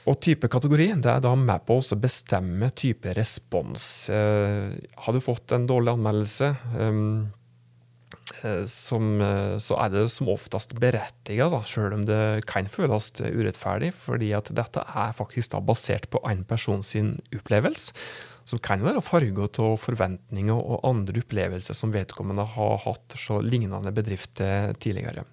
Og 0.07 0.21
type 0.23 0.47
kategori 0.51 0.93
det 1.03 1.11
er 1.11 1.23
da 1.25 1.33
med 1.39 1.65
på 1.67 1.81
å 1.81 1.99
bestemme 1.99 2.71
type 2.79 3.11
respons. 3.19 4.07
Eh, 4.11 4.77
har 5.03 5.17
du 5.17 5.23
fått 5.23 5.55
en 5.55 5.67
dårlig 5.67 5.97
anmeldelse, 5.97 6.53
eh, 6.79 8.63
som, 8.71 9.21
eh, 9.21 9.57
så 9.59 9.79
er 9.83 9.91
det 9.91 10.11
som 10.11 10.29
oftest 10.29 10.77
berettiget, 10.79 11.67
sjøl 11.67 11.95
om 11.95 12.05
det 12.07 12.47
kan 12.47 12.69
føles 12.69 13.11
urettferdig. 13.19 13.93
fordi 13.95 14.33
at 14.37 14.55
dette 14.55 14.79
er 14.79 15.13
faktisk 15.13 15.51
da 15.51 15.61
basert 15.61 16.09
på 16.11 16.21
en 16.31 16.45
person 16.45 16.83
sin 16.83 17.19
opplevelse. 17.35 17.93
som 18.47 18.61
kan 18.61 18.79
være 18.79 19.03
farga 19.03 19.43
av 19.43 19.77
forventninger 19.77 20.55
og 20.55 20.85
andre 20.85 21.19
opplevelser 21.19 21.75
som 21.75 21.91
vedkommende 21.91 22.47
har 22.47 22.79
hatt 22.79 23.17
så 23.19 23.43
lignende 23.43 23.93
bedrifter 23.93 24.73
tidligere. 24.79 25.25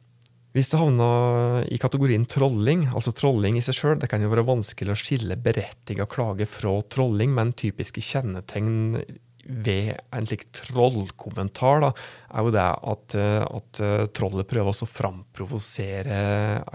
Hvis 0.53 0.69
det 0.69 0.77
havner 0.77 1.63
i 1.73 1.79
kategorien 1.81 2.27
trolling, 2.29 2.85
altså 2.93 3.09
trolling 3.17 3.57
i 3.57 3.63
seg 3.65 3.77
sjøl, 3.77 3.95
det 4.01 4.09
kan 4.11 4.21
jo 4.21 4.29
være 4.29 4.45
vanskelig 4.45 4.93
å 4.93 4.99
skille 4.99 5.37
berettiga 5.41 6.05
klage 6.05 6.45
fra 6.45 6.75
trolling, 6.93 7.33
men 7.33 7.55
typiske 7.57 8.03
kjennetegn 8.05 9.01
ved 9.43 9.95
en 10.13 10.29
slik 10.29 10.45
trollkommentar 10.55 11.81
da, 11.83 11.89
er 12.31 12.45
jo 12.45 12.53
det 12.53 12.67
at, 12.93 13.17
at 13.17 13.81
trollet 14.15 14.47
prøver 14.49 14.71
å 14.71 14.89
framprovosere 14.93 16.21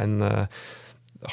en 0.02 0.18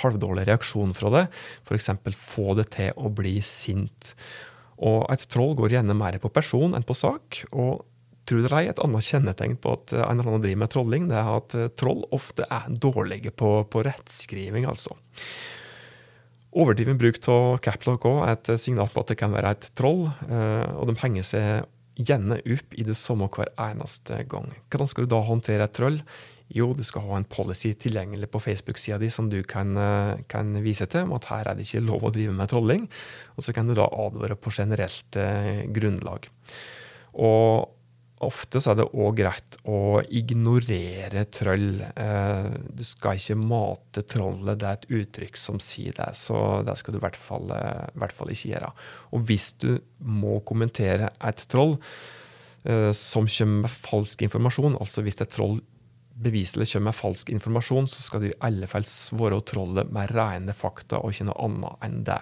halvdårlig 0.03 0.45
reaksjon 0.47 0.93
fra 0.97 1.11
det. 1.13 1.25
F.eks. 1.65 1.91
få 2.17 2.53
det 2.61 2.69
til 2.77 2.93
å 2.95 3.11
bli 3.13 3.35
sint. 3.45 4.13
Og 4.85 5.05
et 5.13 5.25
troll 5.31 5.53
går 5.57 5.77
gjerne 5.77 5.97
mer 5.97 6.17
på 6.21 6.31
person 6.33 6.77
enn 6.77 6.85
på 6.85 6.97
sak. 6.97 7.43
og 7.51 7.85
tror 8.25 8.45
dere 8.45 8.61
ei, 8.61 8.69
Et 8.71 8.79
annet 8.83 9.05
kjennetegn 9.05 9.57
på 9.61 9.75
at 9.77 9.93
en 9.97 10.15
eller 10.15 10.31
annen 10.31 10.45
driver 10.45 10.63
med 10.63 10.73
trolling, 10.73 11.09
det 11.11 11.19
er 11.19 11.33
at 11.35 11.57
troll 11.77 12.05
ofte 12.15 12.47
er 12.49 12.69
dårlige 12.69 13.31
på, 13.31 13.57
på 13.69 13.85
rettskriving. 13.85 14.65
altså. 14.69 14.97
Overdriven 16.55 16.95
bruk 16.95 17.19
av 17.27 17.57
caplock 17.59 18.05
er 18.07 18.31
et 18.31 18.53
signal 18.61 18.87
på 18.93 19.03
at 19.03 19.11
det 19.11 19.19
kan 19.19 19.33
være 19.35 19.57
et 19.57 19.65
troll, 19.75 20.05
eh, 20.29 20.69
og 20.79 20.87
de 20.87 20.95
henger 21.01 21.27
seg 21.27 21.65
gjerne 21.95 22.37
opp 22.39 22.75
i 22.75 22.85
det 22.87 22.95
samme 22.99 23.27
hver 23.31 23.51
eneste 23.59 24.21
gang. 24.31 24.47
Hvordan 24.71 24.89
skal 24.91 25.05
du 25.05 25.11
da 25.11 25.19
håndtere 25.23 25.67
et 25.67 25.75
troll? 25.75 25.99
Jo, 26.55 26.69
du 26.77 26.83
skal 26.85 27.03
ha 27.07 27.19
en 27.19 27.27
policy 27.27 27.73
tilgjengelig 27.81 28.29
på 28.31 28.39
Facebook-sida 28.43 28.99
di 29.01 29.09
som 29.11 29.27
du 29.31 29.41
kan, 29.43 29.75
eh, 29.75 30.23
kan, 30.31 30.53
vise 30.63 30.87
til, 30.87 31.09
om 31.09 31.15
at 31.17 31.27
her 31.31 31.49
er 31.49 31.55
det 31.55 31.67
ikke 31.67 31.83
lov 31.83 32.07
å 32.07 32.13
drive 32.13 32.31
med 32.31 32.51
trolling. 32.51 32.87
Og 33.35 33.43
så 33.43 33.51
kan 33.51 33.67
du 33.67 33.75
da 33.75 33.89
advare 33.91 34.37
på 34.39 34.53
generelt 34.55 35.19
eh, 35.19 35.65
grunnlag. 35.67 36.29
Og 37.15 37.74
ofte 38.23 38.61
så 38.63 38.71
er 38.71 38.79
det 38.79 38.87
òg 38.95 39.17
greit 39.19 39.57
å 39.67 39.99
ignorere 40.07 41.25
troll. 41.33 41.81
Eh, 41.83 42.47
du 42.71 42.83
skal 42.87 43.19
ikke 43.19 43.37
mate 43.39 44.05
trollet, 44.07 44.59
det 44.61 44.69
er 44.69 44.79
et 44.79 44.89
uttrykk 45.01 45.39
som 45.39 45.59
sier 45.63 45.95
det. 45.97 46.11
Så 46.19 46.37
det 46.65 46.77
skal 46.79 46.95
du 46.95 47.01
i 47.01 47.05
hvert 47.05 47.19
fall, 47.19 47.51
i 47.51 47.99
hvert 47.99 48.15
fall 48.15 48.31
ikke 48.31 48.53
gjøre. 48.53 48.73
Og 49.11 49.25
hvis 49.27 49.51
du 49.61 49.71
må 49.99 50.39
kommentere 50.47 51.11
et 51.19 51.45
troll 51.51 51.75
eh, 52.63 52.91
som 52.95 53.27
kommer 53.27 53.65
med 53.67 53.79
falsk 53.89 54.25
informasjon, 54.29 54.79
altså 54.79 55.03
hvis 55.05 55.19
et 55.21 55.33
troll 55.35 55.59
beviselig 56.15 56.69
kommer 56.71 56.93
med 56.93 56.95
falsk 56.95 57.33
informasjon, 57.35 57.89
så 57.91 58.03
skal 58.05 58.23
du 58.23 58.29
i 58.29 58.37
alle 58.47 58.69
fall 58.71 58.87
svare 58.87 59.41
trollet 59.43 59.91
med 59.91 60.13
rene 60.15 60.55
fakta 60.55 61.01
og 61.01 61.11
ikke 61.11 61.27
noe 61.27 61.49
annet 61.49 61.83
enn 61.85 61.99
det. 62.07 62.21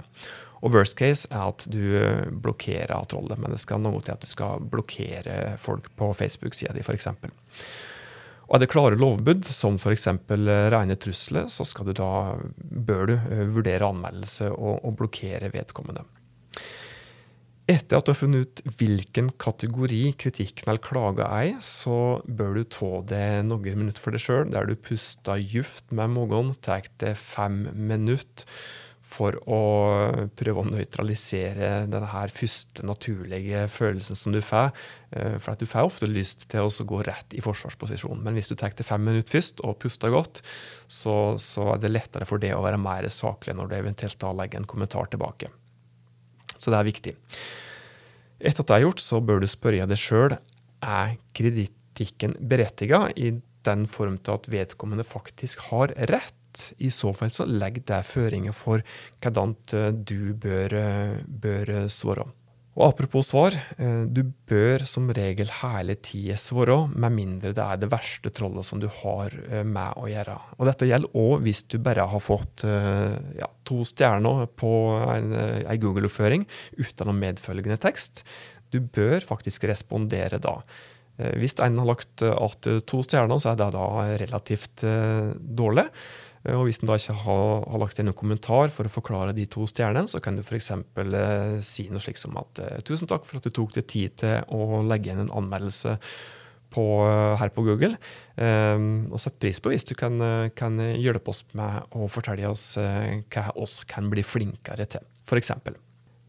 Og 0.64 0.72
worst 0.72 0.96
case 1.00 1.28
er 1.28 1.50
at 1.52 1.66
du 1.68 1.82
blokkerer 2.44 3.10
trollet, 3.12 3.40
men 3.42 3.52
det 3.52 3.60
skal 3.60 3.84
noe 3.84 4.00
til 4.04 4.16
at 4.16 4.24
du 4.24 4.30
skal 4.32 4.64
blokkere 4.72 5.58
folk 5.60 5.90
på 6.00 6.14
Facebook-sida 6.16 6.76
di, 6.76 6.86
f.eks. 6.86 7.10
Og 8.44 8.58
er 8.58 8.64
det 8.64 8.72
klare 8.72 9.00
lovbud, 9.00 9.48
som 9.52 9.76
f.eks. 9.80 10.08
rene 10.72 10.96
trusler, 11.00 11.50
så 11.52 11.66
skal 11.68 11.90
du 11.90 11.94
da, 11.98 12.12
bør 12.60 13.06
du 13.10 13.14
eh, 13.18 13.44
vurdere 13.52 13.88
anmeldelse 13.88 14.52
og, 14.54 14.84
og 14.84 14.98
blokkere 15.00 15.52
vedkommende. 15.52 16.06
Etter 17.72 17.98
at 17.98 18.06
du 18.06 18.12
har 18.12 18.20
funnet 18.20 18.44
ut 18.44 18.76
hvilken 18.78 19.30
kategori 19.40 20.02
kritikken 20.20 20.68
eller 20.68 20.84
klaga 20.84 21.30
er, 21.32 21.54
så 21.64 22.20
bør 22.28 22.60
du 22.60 22.64
ta 22.76 22.92
det 23.08 23.28
noen 23.48 23.80
minutter 23.80 24.04
for 24.04 24.16
deg 24.16 24.24
sjøl, 24.24 24.50
der 24.52 24.68
du 24.68 24.76
puster 24.76 25.40
djupt 25.40 25.96
med 25.96 26.12
magen, 26.12 26.52
tar 26.64 26.88
det 27.04 27.16
fem 27.20 27.64
minutter 27.74 28.48
for 29.14 29.38
å 29.46 29.62
prøve 30.38 30.64
å 30.64 30.68
nøytralisere 30.68 31.86
denne 31.92 32.28
første 32.34 32.86
naturlige 32.86 33.68
følelsen 33.72 34.18
som 34.18 34.36
du 34.36 34.42
får. 34.44 34.72
Eh, 35.14 35.38
for 35.42 35.60
du 35.60 35.68
får 35.70 35.90
ofte 35.90 36.10
lyst 36.10 36.48
til 36.52 36.66
å 36.66 36.88
gå 36.90 37.02
rett 37.06 37.36
i 37.38 37.44
forsvarsposisjon. 37.46 38.24
Men 38.26 38.38
hvis 38.38 38.52
du 38.52 38.56
tar 38.58 38.74
det 38.74 38.88
fem 38.88 39.04
minutter 39.04 39.38
først 39.38 39.62
og 39.66 39.78
puster 39.84 40.14
godt, 40.14 40.42
så, 40.88 41.36
så, 41.42 41.74
er 41.74 41.84
det 41.84 41.94
lettere 41.94 42.28
for 42.30 42.42
det 42.42 42.54
å 42.56 42.64
være 42.66 42.82
mer 42.82 43.08
saklig 43.14 43.56
når 43.58 43.70
du 43.70 43.78
eventuelt 43.78 44.20
da 44.22 44.34
legger 44.36 44.62
en 44.62 44.70
kommentar 44.70 45.12
tilbake. 45.14 45.52
Så 46.58 46.72
det 46.72 46.80
er 46.80 46.90
viktig. 46.90 47.16
Etter 48.44 48.64
at 48.64 48.70
det 48.70 48.76
er 48.78 48.88
gjort, 48.88 49.04
så 49.04 49.22
bør 49.24 49.44
du 49.44 49.50
spørre 49.52 49.88
deg 49.88 50.00
sjøl 50.00 50.38
er 50.84 51.16
kritikken 51.38 52.36
berettiga 52.40 53.08
i 53.16 53.32
den 53.64 53.86
form 53.88 54.18
til 54.20 54.36
at 54.36 54.50
vedkommende 54.52 55.06
faktisk 55.08 55.70
har 55.70 55.94
rett. 56.12 56.36
I 56.80 56.92
så 56.94 57.14
fall 57.18 57.34
så 57.34 57.48
legg 57.50 57.82
det 57.90 58.04
føringer 58.10 58.56
for 58.56 58.84
hvordan 59.24 59.58
eh, 59.74 59.92
du 59.94 60.34
bør, 60.34 60.78
eh, 60.80 61.20
bør 61.28 61.76
svare. 61.92 62.30
Og 62.74 62.88
Apropos 62.88 63.28
svar, 63.30 63.54
eh, 63.78 64.06
du 64.10 64.24
bør 64.50 64.82
som 64.90 65.12
regel 65.14 65.50
hele 65.62 65.94
tida 66.02 66.34
svare, 66.42 66.88
med 66.90 67.14
mindre 67.14 67.54
det 67.54 67.62
er 67.62 67.78
det 67.78 67.92
verste 67.92 68.32
trollet 68.34 68.66
som 68.66 68.82
du 68.82 68.88
har 68.90 69.30
eh, 69.46 69.62
med 69.62 69.94
å 70.02 70.08
gjøre. 70.10 70.38
Og 70.58 70.66
Dette 70.66 70.88
gjelder 70.90 71.14
òg 71.14 71.46
hvis 71.46 71.62
du 71.70 71.78
bare 71.78 72.08
har 72.10 72.24
fått 72.24 72.66
eh, 72.66 73.14
ja, 73.38 73.50
to 73.64 73.84
stjerner 73.86 74.48
på 74.58 74.72
en 75.06 75.38
Google-oppføring 75.84 76.48
uten 76.80 77.12
noen 77.12 77.22
medfølgende 77.22 77.78
tekst. 77.78 78.26
Du 78.74 78.80
bør 78.82 79.22
faktisk 79.22 79.70
respondere 79.70 80.42
da. 80.42 80.58
Hvis 81.38 81.54
en 81.62 81.78
har 81.78 81.86
lagt 81.86 82.24
igjen 82.26 82.82
to 82.90 83.04
stjerner, 83.06 83.38
så 83.38 83.52
er 83.52 83.60
det 83.60 83.68
da 83.76 83.88
relativt 84.18 84.82
dårlig. 85.62 85.84
Eh, 86.44 86.56
og 86.56 86.68
hvis 86.68 86.82
en 86.82 86.92
da 86.92 86.98
ikke 87.00 87.18
har, 87.24 87.66
har 87.72 87.82
lagt 87.82 88.00
inn 88.02 88.12
en 88.12 88.18
kommentar 88.18 88.72
for 88.74 88.88
å 88.88 88.94
forklare 88.94 89.36
de 89.36 89.48
to 89.52 89.66
stjernene, 89.70 90.10
så 90.12 90.22
kan 90.24 90.38
du 90.38 90.44
f.eks. 90.44 90.72
Eh, 90.74 91.58
si 91.66 91.88
noe 91.90 92.04
slikt 92.04 92.22
som 92.22 92.38
at 92.42 92.64
eh, 92.64 92.80
tusen 92.88 93.10
takk 93.10 93.28
for 93.28 93.40
at 93.40 93.48
du 93.48 93.54
tok 93.54 93.76
deg 93.78 93.90
tid 93.90 94.18
til 94.24 94.40
å 94.54 94.82
legge 94.88 95.14
inn 95.14 95.24
en 95.26 95.34
anmeldelse 95.42 95.98
på, 96.74 96.86
eh, 97.08 97.36
her 97.40 97.54
på 97.56 97.66
Google. 97.68 97.96
Eh, 98.36 98.90
og 99.10 99.22
sett 99.22 99.40
pris 99.42 99.62
på 99.64 99.74
hvis 99.74 99.88
du 99.90 99.96
kan, 100.00 100.20
kan, 100.58 100.80
hjelpe 100.98 101.34
oss 101.34 101.46
med 101.58 101.96
å 101.96 102.10
fortelle 102.12 102.50
oss 102.52 102.74
hva 102.78 103.50
oss 103.56 103.84
kan 103.90 104.12
bli 104.12 104.26
flinkere 104.26 104.90
til, 104.90 105.10
f.eks. 105.28 105.58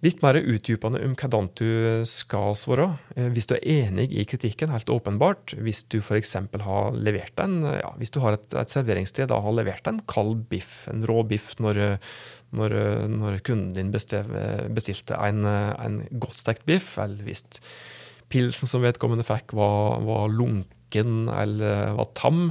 Litt 0.05 0.21
mer 0.21 0.37
utdypende 0.37 1.01
om 1.07 1.15
hvordan 1.17 1.47
du 1.57 2.05
skal 2.09 2.53
svare. 2.61 2.91
Eh, 3.17 3.31
hvis 3.33 3.49
du 3.49 3.55
er 3.57 3.65
enig 3.87 4.11
i 4.13 4.27
kritikken, 4.29 4.73
helt 4.75 4.93
åpenbart. 4.93 5.55
Hvis 5.65 5.85
du 5.89 6.01
f.eks. 6.03 6.35
har 6.67 6.99
levert 6.99 7.41
en, 7.41 7.63
ja, 7.79 7.95
hvis 8.01 8.13
du 8.13 8.21
har 8.21 8.37
et, 8.37 8.47
et 8.53 8.75
serveringssted 8.75 9.33
og 9.33 9.47
har 9.47 9.57
levert 9.63 9.89
en 9.89 10.03
kald 10.11 10.45
biff, 10.51 10.83
en 10.93 11.07
rå 11.09 11.23
biff, 11.31 11.55
når, 11.63 11.97
når, 12.53 12.77
når 13.15 13.41
kunden 13.49 13.73
din 13.79 13.95
bestilte 13.95 15.17
en, 15.17 15.45
en 15.49 16.01
godt 16.13 16.43
stekt 16.43 16.67
biff, 16.69 16.99
eller 17.01 17.25
hvis 17.25 17.47
pilsen 18.33 18.69
som 18.69 18.85
vedkommende 18.85 19.25
fikk, 19.25 19.57
var, 19.57 20.03
var 20.05 20.29
lunken 20.33 21.31
eller 21.33 21.95
var 21.97 22.13
tam, 22.19 22.51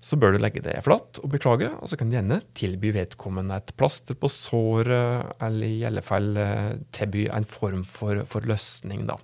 så 0.00 0.16
bør 0.16 0.34
du 0.34 0.40
legge 0.40 0.62
det 0.64 0.78
flatt 0.84 1.20
og 1.20 1.30
beklage. 1.34 1.68
Og 1.80 1.90
så 1.90 1.98
kan 2.00 2.08
du 2.10 2.16
gjerne 2.16 2.40
tilby 2.56 2.92
vedkommende 2.96 3.58
et 3.60 3.72
plaster 3.78 4.16
på 4.18 4.30
såret, 4.32 5.34
eller 5.44 5.68
i 5.68 5.84
alle 5.88 6.04
fall 6.04 6.32
eh, 6.40 6.78
tilby 6.96 7.26
en 7.28 7.48
form 7.48 7.84
for, 7.88 8.24
for 8.28 8.48
løsning, 8.48 9.04
da. 9.10 9.20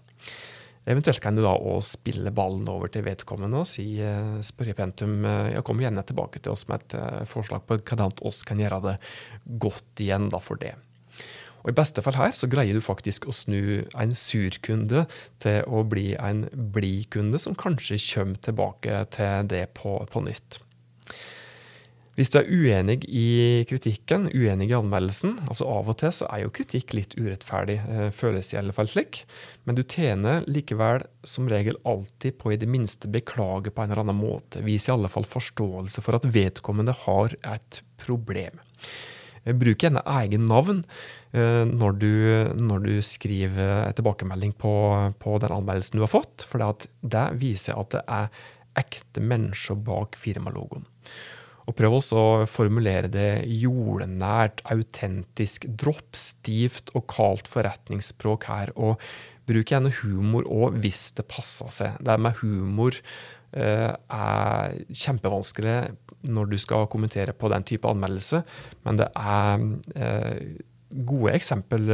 Eventuelt 0.87 1.19
kan 1.19 1.35
du 1.35 1.43
da 1.43 1.51
også 1.57 1.97
spille 1.97 2.31
ballen 2.31 2.69
over 2.71 2.93
til 2.93 3.03
vedkommende 3.09 3.65
og 3.65 3.67
si, 3.67 3.97
eh, 4.05 4.37
spørre 4.47 4.77
pentum 4.79 5.25
eh, 5.27 5.55
ja, 5.57 5.65
kom 5.67 5.81
gjerne 5.83 6.05
tilbake 6.07 6.45
til 6.45 6.55
oss 6.55 6.69
med 6.71 6.85
et 6.85 7.27
forslag 7.31 7.65
på 7.67 7.81
hvordan 7.81 8.21
oss 8.29 8.45
kan 8.47 8.61
gjøre 8.63 8.85
det 8.85 8.99
godt 9.65 10.05
igjen 10.05 10.29
da 10.31 10.43
for 10.43 10.61
det. 10.61 10.77
Og 11.65 11.73
I 11.73 11.75
beste 11.81 12.03
fall 12.05 12.15
her 12.15 12.31
så 12.31 12.47
greier 12.47 12.77
du 12.77 12.85
faktisk 12.85 13.25
å 13.27 13.35
snu 13.35 13.83
en 13.99 14.13
sur 14.15 14.55
kunde 14.63 15.03
til 15.43 15.65
å 15.67 15.81
bli 15.83 16.13
en 16.15 16.45
blid 16.55 17.09
kunde, 17.11 17.41
som 17.43 17.59
kanskje 17.59 17.99
kommer 18.05 18.39
tilbake 18.39 19.01
til 19.17 19.51
det 19.51 19.65
på, 19.75 19.99
på 20.13 20.23
nytt. 20.29 20.61
Hvis 22.17 22.31
du 22.33 22.39
er 22.41 22.49
uenig 22.49 23.03
i 23.13 23.65
kritikken, 23.69 24.31
uenig 24.33 24.71
i 24.71 24.77
anmeldelsen 24.79 25.35
altså 25.51 25.67
Av 25.69 25.91
og 25.93 25.99
til 26.01 26.15
så 26.17 26.29
er 26.33 26.47
jo 26.47 26.53
kritikk 26.57 26.95
litt 26.97 27.17
urettferdig, 27.19 27.77
eh, 27.85 28.07
føles 28.09 28.55
i 28.55 28.57
alle 28.57 28.73
fall 28.73 28.89
slik. 28.89 29.27
Men 29.69 29.77
du 29.77 29.83
tjener 29.85 30.47
likevel 30.49 31.05
som 31.29 31.51
regel 31.53 31.77
alltid 31.85 32.39
på 32.41 32.55
i 32.55 32.59
det 32.63 32.71
minste 32.73 33.11
beklage 33.13 33.69
på 33.69 33.85
en 33.85 33.93
eller 33.93 34.07
annen 34.07 34.17
måte. 34.17 34.65
Vis 34.65 34.89
i 34.89 34.95
alle 34.95 35.13
fall 35.13 35.29
forståelse 35.29 36.01
for 36.01 36.17
at 36.17 36.31
vedkommende 36.33 36.97
har 37.05 37.37
et 37.45 37.83
problem. 38.01 38.65
Eh, 39.45 39.53
bruk 39.53 39.85
gjerne 39.85 40.01
egen 40.17 40.49
navn 40.49 40.87
eh, 41.37 41.69
når 41.69 42.01
du, 42.01 42.13
når 42.57 42.89
du 42.89 42.93
skriver 43.05 43.93
tilbakemelding 43.93 44.57
på, 44.57 44.75
på, 45.21 45.37
den 45.45 45.53
anmeldelsen 45.53 46.01
du 46.01 46.07
har 46.09 46.17
fått, 46.17 46.49
for 46.49 46.65
det 47.05 47.29
viser 47.45 47.77
at 47.77 47.93
det 47.93 48.07
er 48.09 48.45
ekte 48.79 49.23
mennesker 49.25 49.79
bak 49.87 50.19
firmalogoen. 50.19 50.87
Og 51.67 51.75
prøv 51.75 51.97
også 51.99 52.19
å 52.19 52.45
formulere 52.47 53.11
det 53.11 53.31
jordnært, 53.51 54.63
autentisk, 54.71 55.67
droppstivt 55.67 56.93
og 56.95 57.09
kaldt 57.11 57.51
forretningsspråk 57.51 58.47
her. 58.47 58.71
Og 58.79 59.01
bruk 59.51 59.73
gjerne 59.73 59.95
humor 60.03 60.47
òg 60.47 60.79
hvis 60.83 61.09
det 61.19 61.27
passer 61.31 61.73
seg. 61.75 61.99
Det 62.07 62.19
med 62.23 62.39
humor 62.43 62.95
eh, 62.95 63.91
er 63.91 64.79
kjempevanskelig 64.95 65.77
når 66.27 66.55
du 66.55 66.57
skal 66.59 66.89
kommentere 66.91 67.35
på 67.37 67.51
den 67.53 67.67
type 67.67 67.91
anmeldelse, 67.91 68.43
men 68.87 68.99
det 68.99 69.11
er 69.19 69.67
eh, 69.99 70.41
gode 70.91 71.33
eksempel 71.35 71.89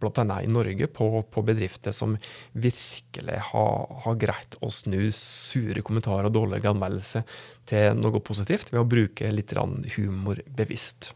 bl.a. 0.00 0.38
i 0.42 0.50
Norge 0.50 0.88
på, 0.90 1.10
på, 1.30 1.44
bedrifter 1.46 1.94
som 1.94 2.16
virkelig 2.52 3.38
har, 3.52 3.84
har 4.06 4.18
greit 4.20 4.56
å 4.60 4.70
snu 4.72 5.10
sure 5.14 5.84
kommentarer 5.86 6.28
og 6.28 6.34
dårlige 6.34 6.72
anmeldelser 6.72 7.38
til 7.70 7.94
noe 8.00 8.22
positivt 8.24 8.72
ved 8.72 8.82
å 8.82 8.88
bruke 8.88 9.30
litt 9.34 9.54
humor 9.96 10.42
bevisst. 10.58 11.12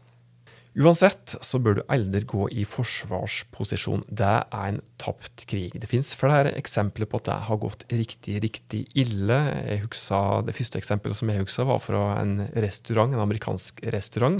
Uansett 0.71 1.33
så 1.43 1.59
bør 1.59 1.77
du 1.77 1.81
aldri 1.91 2.21
gå 2.23 2.45
i 2.55 2.63
forsvarsposisjon. 2.63 4.05
Det 4.07 4.29
er 4.39 4.69
en 4.69 4.79
tapt 5.01 5.43
krig. 5.51 5.73
Det 5.75 5.89
fins 5.91 6.13
flere 6.15 6.53
eksempler 6.55 7.09
på 7.11 7.19
at 7.19 7.27
det 7.27 7.39
har 7.49 7.59
gått 7.59 7.83
riktig, 7.91 8.37
riktig 8.45 8.85
ille. 8.95 9.39
Husker, 9.83 10.45
det 10.47 10.55
første 10.55 10.79
eksempelet 10.79 11.19
som 11.19 11.31
jeg 11.31 11.43
husker, 11.43 11.67
var 11.67 11.83
fra 11.83 12.05
en 12.21 12.37
restaurant, 12.55 13.11
en 13.11 13.25
amerikansk 13.25 13.83
restaurant. 13.91 14.39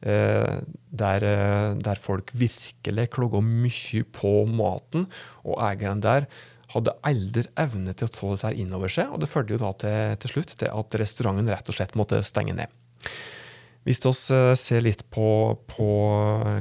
Eh, 0.00 0.60
der, 0.90 1.22
eh, 1.22 1.74
der, 1.76 1.98
folk 2.00 2.30
virkelig 2.32 3.10
klaga 3.12 3.42
mye 3.44 4.04
på 4.16 4.32
maten, 4.48 5.04
og 5.44 5.60
eieren 5.60 6.00
der 6.00 6.26
hadde 6.72 6.94
aldri 7.04 7.44
evne 7.58 7.92
til 7.92 8.08
å 8.08 8.14
ta 8.14 8.30
dette 8.32 8.54
inn 8.62 8.72
over 8.76 8.92
seg. 8.92 9.10
Og 9.12 9.20
det 9.20 9.28
førte 9.28 9.56
jo 9.56 9.60
da 9.60 9.74
til, 9.76 10.16
til 10.22 10.34
slutt 10.36 10.56
til 10.62 10.72
at 10.72 10.98
restauranten 11.02 11.50
rett 11.50 11.68
og 11.68 11.76
slett 11.76 11.96
måtte 11.98 12.22
stenge 12.24 12.56
ned. 12.56 12.72
Hvis 13.88 14.02
vi 14.04 14.10
eh, 14.36 14.54
ser 14.60 14.82
litt 14.84 15.06
på, 15.08 15.26
på 15.70 15.86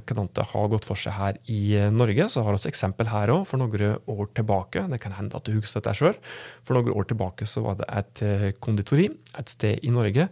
hvordan 0.07 0.29
det 0.37 0.45
har 0.53 0.69
gått 0.71 0.85
for 0.87 0.99
seg 0.99 1.17
her 1.17 1.39
i 1.51 1.75
eh, 1.75 1.89
Norge, 1.91 2.29
så 2.31 2.45
har 2.45 2.55
vi 2.55 2.69
eksempel 2.69 3.09
her 3.11 3.33
òg, 3.33 3.43
for 3.49 3.59
noen 3.59 3.97
år 4.07 4.29
tilbake. 4.37 4.85
Det 4.93 5.01
kan 5.03 5.17
hende 5.17 5.35
at 5.35 5.43
du 5.43 5.57
husker 5.57 5.83
dette 5.83 5.97
sjøl. 5.99 6.15
For 6.63 6.77
noen 6.79 6.95
år 6.95 7.09
tilbake 7.11 7.47
så 7.49 7.65
var 7.65 7.79
det 7.81 7.89
et 7.91 8.23
eh, 8.23 8.47
konditori 8.63 9.09
et 9.39 9.51
sted 9.51 9.83
i 9.83 9.91
Norge 9.93 10.29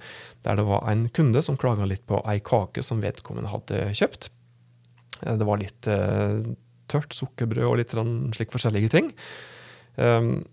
der 0.48 0.58
det 0.58 0.66
var 0.68 0.88
en 0.88 1.06
kunde 1.12 1.44
som 1.44 1.60
klaga 1.60 1.86
litt 1.90 2.06
på 2.08 2.22
ei 2.30 2.40
kake 2.40 2.84
som 2.86 3.04
vedkommende 3.04 3.52
hadde 3.52 3.92
kjøpt. 3.98 4.32
Det 5.28 5.48
var 5.50 5.60
litt 5.60 5.88
tørt 6.92 7.16
sukkerbrød 7.16 7.66
og 7.68 7.80
litt 7.82 7.94
slik 8.38 8.54
forskjellige 8.54 8.92
ting. 8.94 9.10
Um, 9.98 10.46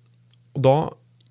og 0.57 0.63
da 0.65 0.77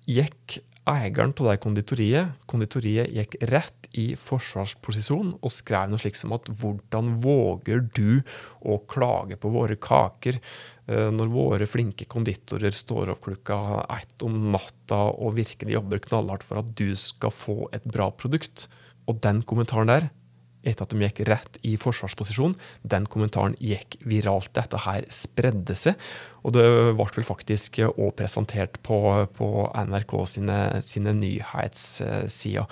gikk 0.06 0.58
eieren 0.90 1.32
av 1.40 1.48
det 1.48 1.60
konditoriet 1.64 2.40
konditoriet 2.50 3.12
gikk 3.14 3.36
rett 3.50 3.88
i 3.96 4.06
forsvarsposisjon 4.20 5.34
og 5.38 5.52
skrev 5.52 5.90
noe 5.90 6.02
slikt 6.02 6.20
som 6.20 6.34
at 6.36 6.48
hvordan 6.50 7.12
våger 7.22 7.84
du 7.96 8.20
å 8.60 8.78
klage 8.90 9.38
på 9.40 9.52
våre 9.54 9.78
kaker 9.80 10.40
eh, 10.40 11.08
når 11.14 11.32
våre 11.32 11.68
flinke 11.70 12.08
konditorer 12.10 12.74
står 12.74 13.14
opp 13.14 13.24
klokka 13.28 13.58
ett 13.96 14.26
om 14.26 14.50
natta 14.54 15.00
og 15.14 15.38
virkelig 15.38 15.78
jobber 15.78 16.02
knallhardt 16.04 16.46
for 16.46 16.60
at 16.60 16.74
du 16.76 16.92
skal 16.98 17.32
få 17.32 17.58
et 17.72 17.86
bra 17.88 18.10
produkt? 18.12 18.68
Og 19.08 19.20
den 19.24 19.42
kommentaren 19.46 19.92
der 19.92 20.10
etter 20.64 20.86
at 20.86 20.92
de 20.92 21.04
gikk 21.04 21.22
rett 21.28 21.58
i 21.66 21.74
forsvarsposisjon. 21.80 22.56
Den 22.82 23.08
kommentaren 23.10 23.56
gikk 23.62 23.98
viralt. 24.08 24.52
Dette 24.56 24.80
her 24.84 25.06
spredde 25.12 25.76
seg, 25.78 26.00
og 26.44 26.56
det 26.56 26.64
ble 26.96 27.08
vel 27.16 27.26
faktisk 27.28 27.80
òg 27.86 28.14
presentert 28.18 28.80
på, 28.84 29.00
på, 29.36 29.50
NRK 29.88 30.14
sine, 30.36 30.60
sine 30.84 31.14
nyhetssider. 31.16 32.68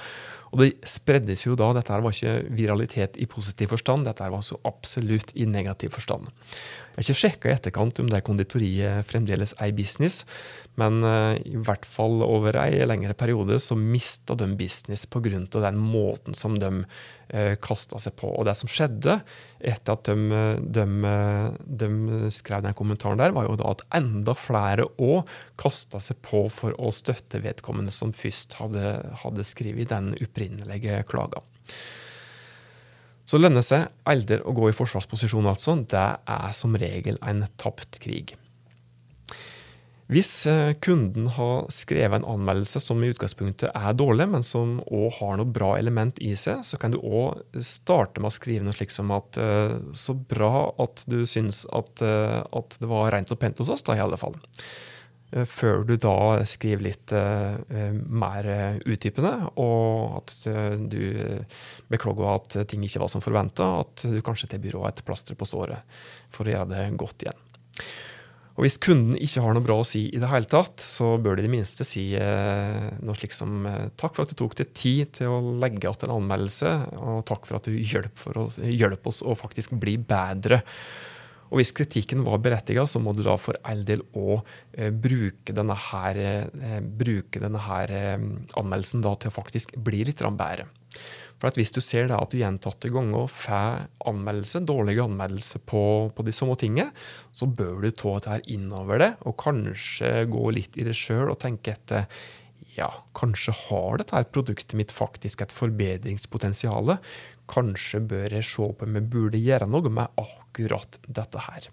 Og 0.53 0.61
det 0.61 0.71
spreddes 0.85 1.47
jo 1.47 1.57
da. 1.57 1.71
Dette 1.73 1.95
her 1.95 2.05
var 2.05 2.13
ikke 2.13 2.53
viralitet 2.53 3.17
i 3.17 3.29
positiv 3.31 3.73
forstand, 3.73 4.05
dette 4.05 4.25
her 4.25 4.35
var 4.35 4.45
så 4.45 4.59
absolutt 4.69 5.33
i 5.33 5.49
negativ 5.49 5.95
forstand. 5.97 6.29
Jeg 6.93 6.99
har 6.99 7.07
ikke 7.07 7.21
sjekka 7.23 7.49
i 7.49 7.55
etterkant 7.55 8.01
om 8.03 8.09
det 8.13 8.19
konditoriet 8.27 9.07
fremdeles 9.09 9.55
er 9.65 9.71
business, 9.73 10.27
men 10.77 11.01
uh, 11.01 11.33
i 11.41 11.57
hvert 11.57 11.87
fall 11.89 12.21
over 12.27 12.59
ei 12.61 12.85
lengre 12.85 13.17
periode 13.17 13.57
så 13.65 13.79
mista 13.81 14.37
de 14.37 14.51
business 14.61 15.07
pga. 15.09 15.41
den 15.41 15.81
måten 15.81 16.37
som 16.37 16.59
de 16.61 16.69
uh, 16.69 16.85
eh, 17.33 17.55
kasta 17.57 17.97
seg 17.97 18.13
på. 18.21 18.29
Og 18.29 18.45
det 18.45 18.57
som 18.61 18.69
skjedde 18.69 19.23
etter 19.63 19.97
at 19.97 20.05
de, 20.05 20.43
de, 20.69 20.85
de, 21.65 21.89
skrev 22.35 22.61
den 22.67 22.77
kommentaren 22.77 23.21
der, 23.21 23.33
var 23.33 23.49
jo 23.49 23.57
da 23.57 23.73
at 23.73 23.87
enda 23.97 24.35
flere 24.37 24.85
òg 25.01 25.25
kasta 25.57 26.01
seg 26.03 26.21
på 26.21 26.45
for 26.53 26.77
å 26.77 26.93
støtte 26.93 27.41
vedkommende 27.41 27.95
som 27.95 28.13
først 28.13 28.59
hadde, 28.61 28.99
hadde 29.25 29.49
skrevet 29.49 29.93
den 29.95 30.13
opprinnelige 30.43 31.03
klager. 31.09 31.43
Så 33.25 33.39
lønner 33.39 33.63
seg 33.63 33.87
aldri 34.05 34.41
å 34.43 34.53
gå 34.53 34.69
i 34.69 34.77
forsvarsposisjon, 34.77 35.47
altså. 35.47 35.77
Det 35.89 36.09
er 36.27 36.55
som 36.57 36.75
regel 36.77 37.21
en 37.23 37.47
tapt 37.57 38.01
krig. 38.03 38.35
Hvis 40.13 40.45
eh, 40.51 40.75
kunden 40.83 41.31
har 41.39 41.71
skrevet 41.73 42.19
en 42.19 42.27
anmeldelse 42.35 42.83
som 42.83 43.01
i 43.01 43.09
utgangspunktet 43.15 43.71
er 43.73 43.95
dårlig, 43.97 44.27
men 44.29 44.45
som 44.45 44.75
òg 44.93 45.15
har 45.21 45.39
noe 45.39 45.49
bra 45.49 45.71
element 45.79 46.19
i 46.21 46.35
seg, 46.37 46.67
så 46.69 46.77
kan 46.77 46.93
du 46.93 46.99
òg 47.01 47.63
starte 47.65 48.21
med 48.21 48.29
å 48.29 48.35
skrive 48.35 48.67
noe 48.67 48.77
slikt 48.77 48.93
som 48.93 49.15
at 49.15 49.39
eh, 49.41 49.79
så 49.97 50.13
bra 50.19 50.67
at 50.83 51.07
du 51.09 51.23
syns 51.25 51.63
at, 51.73 52.03
eh, 52.05 52.43
at 52.43 52.77
det 52.83 52.91
var 52.91 53.15
rent 53.15 53.33
og 53.33 53.41
pent 53.41 53.63
hos 53.63 53.73
oss, 53.73 53.87
da, 53.87 53.97
i 53.97 54.05
alle 54.05 54.21
fall. 54.21 54.37
Eh, 55.33 55.47
før 55.49 55.83
du 55.89 55.95
da 55.97 56.43
skriver 56.49 56.85
litt 56.85 57.15
uh, 57.17 57.57
mer 57.93 58.49
utdypende, 58.85 59.33
og 59.61 60.21
at 60.21 60.37
du 60.93 61.03
beklager 61.93 62.33
at 62.35 62.57
ting 62.71 62.85
ikke 62.85 63.03
var 63.03 63.13
som 63.13 63.25
forventa, 63.25 63.69
at 63.83 64.07
du 64.13 64.21
kanskje 64.25 64.53
tilbyr 64.53 64.83
et 64.89 65.05
plaster 65.07 65.39
på 65.39 65.49
såret 65.49 66.01
for 66.33 66.49
å 66.49 66.57
gjøre 66.57 66.73
det 66.75 66.89
godt 67.01 67.25
igjen. 67.25 67.47
Og 68.53 68.67
Hvis 68.67 68.77
kunden 68.85 69.17
ikke 69.17 69.41
har 69.41 69.55
noe 69.57 69.65
bra 69.65 69.79
å 69.81 69.87
si 69.89 70.03
i 70.13 70.19
det 70.21 70.29
hele 70.29 70.45
tatt, 70.45 70.83
så 70.85 71.15
bør 71.17 71.39
de 71.39 71.41
i 71.41 71.47
det 71.47 71.53
minste 71.55 71.87
si 71.89 72.03
noe 72.13 73.17
slikt 73.17 73.33
som 73.33 73.65
takk 73.97 74.13
for 74.13 74.27
at 74.27 74.35
du 74.35 74.37
tok 74.37 74.59
deg 74.59 74.75
tid 74.77 75.15
til 75.17 75.33
å 75.33 75.55
legge 75.57 75.81
igjen 75.81 76.05
en 76.05 76.13
anmeldelse, 76.19 76.73
og 77.01 77.23
takk 77.31 77.49
for 77.49 77.57
at 77.57 77.71
du 77.71 77.79
hjelper, 77.81 78.43
oss 79.09 79.23
å 79.25 79.39
faktisk 79.41 79.73
bli 79.81 79.97
bedre. 79.97 80.61
Og 81.53 81.61
hvis 81.61 81.75
kritikken 81.77 82.25
var 82.25 82.41
berettiget, 82.41 82.89
så 82.89 83.01
må 83.03 83.13
du 83.13 83.21
da 83.27 83.37
for 83.41 83.59
all 83.69 83.85
del 83.85 84.01
òg 84.17 84.41
eh, 84.73 84.89
bruke 84.89 85.53
denne, 85.53 85.77
her, 85.91 86.21
eh, 86.25 86.79
bruke 86.81 87.43
denne 87.43 87.61
her, 87.61 87.93
eh, 87.93 88.25
anmeldelsen 88.57 89.05
da, 89.05 89.13
til 89.21 89.29
å 89.29 89.37
faktisk 89.37 89.77
bli 89.77 90.01
litt 90.09 90.25
bedre. 90.25 90.67
For 91.43 91.51
Hvis 91.59 91.75
du 91.75 91.81
ser 91.83 92.07
da 92.07 92.21
at 92.23 92.31
du 92.31 92.39
gjentatte 92.39 92.89
ganger 92.95 93.27
får 93.27 93.89
anmeldelse, 94.07 94.63
dårlige 94.65 95.05
anmeldelser 95.05 95.65
på, 95.67 95.83
på 96.15 96.25
de 96.25 96.33
samme 96.33 96.55
tingene, 96.57 96.93
så 97.35 97.49
bør 97.51 97.83
du 97.83 97.91
ta 97.91 98.15
dette 98.23 98.55
innover 98.55 99.03
det, 99.03 99.11
og 99.27 99.37
kanskje 99.43 100.23
gå 100.31 100.53
litt 100.55 100.79
i 100.79 100.87
det 100.87 100.95
sjøl 100.97 101.35
og 101.35 101.41
tenke 101.43 101.75
etter 101.75 102.07
ja, 102.73 102.89
kanskje 103.19 103.53
har 103.67 103.99
dette 104.01 104.23
produktet 104.33 104.73
mitt 104.79 104.93
faktisk 104.95 105.43
et 105.45 105.53
forbedringspotensial. 105.53 106.95
Kanskje 107.51 108.01
bør 108.13 108.39
jeg 108.39 108.47
se 108.47 108.67
på 108.79 108.87
om 108.89 108.99
jeg 108.99 109.09
burde 109.13 109.41
gjøre 109.43 109.69
noe 109.71 109.93
med 109.93 110.21
akkurat 110.21 110.99
dette 111.09 111.47
her. 111.49 111.69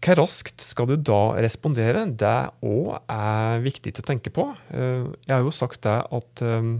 Hvor 0.00 0.16
raskt 0.22 0.62
skal 0.64 0.88
du 0.88 0.94
da 0.96 1.20
respondere? 1.44 2.06
Det 2.08 2.36
òg 2.64 2.94
er 3.04 3.60
viktig 3.64 3.92
til 3.92 4.04
å 4.04 4.08
tenke 4.08 4.32
på. 4.32 4.46
Eh, 4.72 5.10
jeg 5.26 5.34
har 5.34 5.44
jo 5.44 5.52
sagt 5.52 5.82
det 5.84 5.98
at 6.16 6.44
eh, 6.46 6.70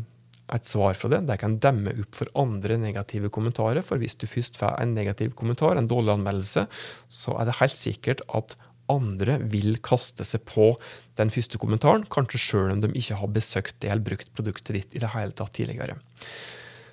et 0.56 0.66
svar 0.66 0.96
fra 0.98 1.10
det 1.12 1.20
det 1.28 1.36
kan 1.42 1.58
demme 1.62 1.92
opp 2.00 2.16
for 2.16 2.30
andre 2.40 2.78
negative 2.80 3.28
kommentarer. 3.34 3.84
For 3.86 4.00
hvis 4.00 4.16
du 4.16 4.26
først 4.30 4.56
får 4.60 4.80
en 4.80 4.96
negativ 4.96 5.34
kommentar, 5.38 5.76
en 5.76 5.90
dårlig 5.90 6.16
anmeldelse, 6.16 6.64
så 7.12 7.36
er 7.36 7.50
det 7.50 7.58
helt 7.60 7.76
sikkert 7.76 8.24
at 8.32 8.56
andre 8.90 9.36
vil 9.52 9.76
kaste 9.84 10.24
seg 10.26 10.42
på 10.48 10.72
den 11.20 11.30
første 11.30 11.60
kommentaren, 11.62 12.08
kanskje 12.10 12.40
sjøl 12.42 12.72
om 12.72 12.80
de 12.82 12.90
ikke 12.98 13.20
har 13.20 13.34
besøkt 13.36 13.76
det 13.84 13.92
eller 13.92 14.06
brukt 14.06 14.32
produktet 14.34 14.76
ditt 14.76 14.96
i 14.96 15.02
det 15.04 15.12
hele 15.14 15.36
tatt 15.36 15.54
tidligere. 15.60 16.00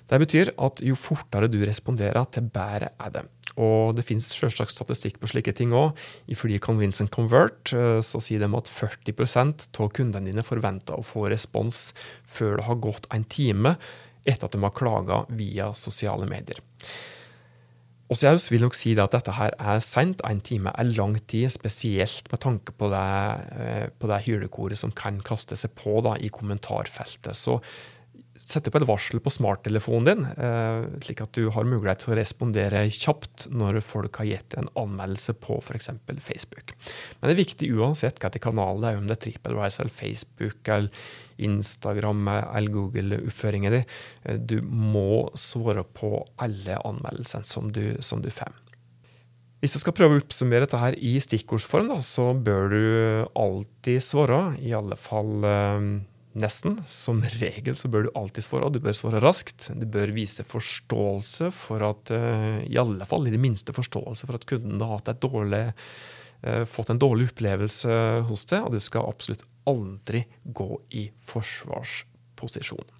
Det 0.08 0.20
betyr 0.22 0.52
at 0.56 0.80
jo 0.84 0.96
fortere 0.98 1.50
du 1.52 1.58
responderer, 1.64 2.24
til 2.32 2.48
bedre 2.52 2.92
er 2.96 3.12
det. 3.14 3.24
Og 3.58 3.96
det 3.98 4.04
finnes 4.06 4.28
selvsagt 4.30 4.72
statistikk 4.72 5.18
på 5.18 5.28
slike 5.32 5.52
ting 5.58 5.74
òg. 5.74 5.98
Ifølge 6.30 6.62
Convince 6.62 7.02
and 7.02 7.12
Convert 7.14 7.72
eh, 7.74 7.98
så 8.06 8.20
sier 8.22 8.42
de 8.44 8.50
at 8.54 8.70
40 8.70 9.18
av 9.82 9.90
kundene 9.96 10.30
dine 10.30 10.46
forventer 10.46 10.98
å 10.98 11.06
få 11.06 11.26
respons 11.32 11.90
før 12.24 12.60
det 12.60 12.68
har 12.68 12.82
gått 12.84 13.10
en 13.14 13.26
time 13.26 13.76
etter 14.28 14.46
at 14.46 14.54
de 14.54 14.62
har 14.62 14.76
klaga 14.76 15.24
via 15.34 15.72
sosiale 15.78 16.28
medier. 16.30 16.60
Jeg 18.08 18.40
vil 18.48 18.62
nok 18.64 18.76
si 18.76 18.94
at 18.96 19.12
dette 19.12 19.34
her 19.36 19.52
er 19.60 19.82
sent. 19.84 20.22
En 20.24 20.40
time 20.40 20.72
er 20.80 20.88
lang 20.96 21.18
tid, 21.28 21.50
spesielt 21.52 22.30
med 22.32 22.40
tanke 22.40 22.72
på 22.72 22.88
det, 22.88 23.08
eh, 23.58 23.86
på 23.92 24.08
det 24.08 24.22
hylekoret 24.24 24.80
som 24.80 24.94
kan 24.96 25.20
kaste 25.20 25.56
seg 25.56 25.74
på 25.76 26.00
da, 26.00 26.16
i 26.16 26.30
kommentarfeltet. 26.32 27.36
Så 27.36 27.60
sette 28.38 28.70
opp 28.70 28.78
et 28.78 28.86
varsel 28.88 29.20
på 29.22 29.32
smarttelefonen 29.34 30.06
din, 30.06 30.26
eh, 30.30 30.86
slik 31.04 31.22
at 31.24 31.32
du 31.34 31.50
har 31.54 31.66
mulighet 31.68 32.04
til 32.04 32.14
å 32.14 32.18
respondere 32.18 32.84
kjapt 32.94 33.48
når 33.50 33.80
folk 33.84 34.20
har 34.22 34.28
gitt 34.30 34.54
en 34.58 34.70
anmeldelse 34.78 35.34
på 35.42 35.58
f.eks. 35.58 35.90
Facebook. 36.22 36.74
Men 37.18 37.28
det 37.28 37.34
er 37.34 37.42
viktig 37.42 37.72
uansett 37.74 38.20
hvilken 38.22 38.48
kanal 38.50 38.80
det 38.82 38.92
er, 38.92 39.00
om 39.00 39.08
det 39.08 39.18
er 39.18 39.24
TripAdvisor, 39.26 39.84
eller 39.84 39.98
Facebook 39.98 40.72
eller 40.74 41.08
Instagram 41.38 42.28
eller 42.28 42.72
Google-oppføringen 42.74 43.78
din. 43.78 43.84
Eh, 44.24 44.38
du 44.38 44.60
må 44.62 45.28
svare 45.38 45.84
på 45.84 46.22
alle 46.38 46.78
anmeldelsene 46.84 47.46
som 47.46 47.72
du, 47.72 47.96
som 48.00 48.22
du 48.22 48.30
får. 48.30 48.54
Hvis 49.58 49.74
du 49.74 49.80
skal 49.82 49.96
prøve 49.96 50.14
å 50.14 50.22
oppsummere 50.22 50.68
dette 50.68 50.78
her 50.78 50.94
i 51.02 51.16
stikkordsform, 51.18 51.88
da, 51.90 51.98
så 52.06 52.30
bør 52.30 52.70
du 52.70 52.84
alltid 53.34 54.04
svare. 54.06 54.54
I 54.62 54.70
alle 54.78 54.94
fall 54.94 55.42
eh, 55.42 55.88
Nesten. 56.38 56.78
Som 56.86 57.22
regel 57.40 57.76
så 57.76 57.90
bør 57.90 58.06
du 58.06 58.12
alltid 58.18 58.46
svare. 58.46 58.70
Du 58.72 58.80
bør 58.82 58.96
svare 58.96 59.22
raskt. 59.22 59.68
Du 59.74 59.86
bør 59.90 60.12
vise 60.14 60.46
forståelse 60.46 61.50
for 61.54 61.84
at 61.86 62.12
uh, 62.14 62.60
I 62.62 62.78
alle 62.80 63.08
fall 63.08 63.26
i 63.28 63.34
det 63.34 63.40
minste 63.42 63.74
forståelse 63.76 64.28
for 64.28 64.38
at 64.38 64.46
kunden 64.48 64.82
har 64.84 64.96
hatt 64.96 65.10
et 65.12 65.22
dårlig, 65.24 65.64
uh, 66.46 66.62
fått 66.68 66.92
en 66.94 67.00
dårlig 67.02 67.30
opplevelse 67.32 67.98
hos 68.28 68.46
deg, 68.50 68.66
og 68.66 68.76
du 68.76 68.82
skal 68.82 69.08
absolutt 69.10 69.44
aldri 69.68 70.24
gå 70.44 70.70
i 70.96 71.08
forsvarsposisjon. 71.26 72.94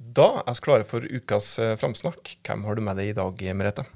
Da 0.00 0.30
er 0.40 0.56
vi 0.56 0.64
klare 0.64 0.88
for 0.88 1.04
ukas 1.04 1.52
uh, 1.60 1.76
framsnakk. 1.80 2.38
Hvem 2.46 2.64
har 2.66 2.78
du 2.78 2.86
med 2.88 2.98
deg 3.02 3.12
i 3.12 3.18
dag, 3.20 3.44
Merete? 3.54 3.86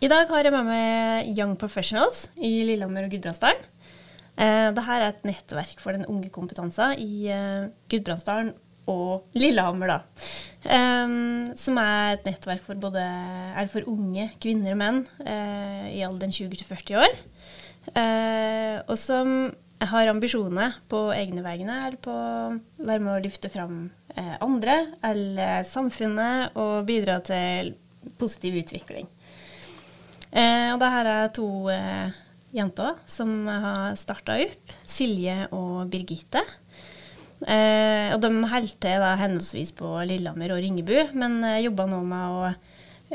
I 0.00 0.08
dag 0.08 0.30
har 0.32 0.46
jeg 0.46 0.54
med 0.54 0.64
meg 0.64 1.34
Young 1.36 1.58
Professionals 1.60 2.30
i 2.40 2.62
Lillehammer 2.64 3.04
og 3.04 3.12
Gudbrandsdalen. 3.12 3.66
Eh, 4.40 4.70
Dette 4.72 4.96
er 4.96 5.04
et 5.04 5.24
nettverk 5.28 5.80
for 5.82 5.96
den 5.96 6.06
unge 6.08 6.30
kompetansen 6.32 6.96
i 6.96 7.28
eh, 7.28 7.68
Gudbrandsdalen 7.92 8.54
og 8.90 9.36
Lillehammer, 9.36 9.90
da. 9.90 9.98
Som 11.60 11.76
er 11.78 12.16
et 12.16 12.24
nettverk 12.26 12.62
for, 12.64 12.78
både, 12.80 13.02
for 13.70 13.86
unge 13.88 14.26
kvinner 14.42 14.74
og 14.74 14.80
menn 14.80 14.98
uh, 15.22 15.86
i 15.92 16.00
alderen 16.02 16.34
20 16.34 16.56
til 16.58 16.66
40 16.66 16.98
år. 16.98 17.14
Og 18.90 18.96
som 18.98 19.30
har 19.92 20.10
ambisjoner 20.10 20.74
på 20.90 21.04
egne 21.14 21.44
vegne 21.44 21.76
eller 21.84 22.00
på 22.02 22.12
å 22.12 22.50
være 22.82 23.04
med 23.04 23.12
å 23.12 23.22
løfte 23.28 23.52
fram 23.52 23.78
andre 24.42 24.80
eller 25.06 25.62
samfunnet 25.68 26.58
og 26.58 26.82
bidra 26.90 27.20
til 27.24 27.76
positiv 28.18 28.58
utvikling. 28.64 29.06
og 30.34 30.82
det 30.82 30.90
er 30.98 31.32
to 31.36 31.48
jenter 32.54 32.98
som 33.10 33.32
har 33.48 33.96
starta 33.98 34.38
opp. 34.42 34.74
Silje 34.86 35.44
og 35.56 35.90
Birgitte. 35.92 36.42
Eh, 37.40 38.12
og 38.12 38.20
de 38.20 38.30
holder 38.50 38.76
til 38.84 39.04
henholdsvis 39.22 39.72
på 39.78 39.94
Lillehammer 40.08 40.52
og 40.52 40.60
Ringebu, 40.60 40.96
men 41.16 41.40
eh, 41.48 41.62
jobber 41.64 41.88
nå 41.88 42.00
med 42.04 42.34
å 42.36 42.48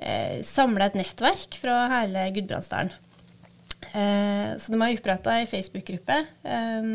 eh, 0.01 0.41
samle 0.45 0.87
et 0.87 0.97
nettverk 0.97 1.57
fra 1.61 1.83
hele 1.91 2.25
Gudbrandsdalen. 2.33 2.93
Eh, 3.93 4.55
så 4.57 4.73
de 4.73 4.79
har 4.81 4.95
oppretta 4.95 5.35
ei 5.37 5.45
Facebook-gruppe 5.49 6.17
eh, 6.41 6.89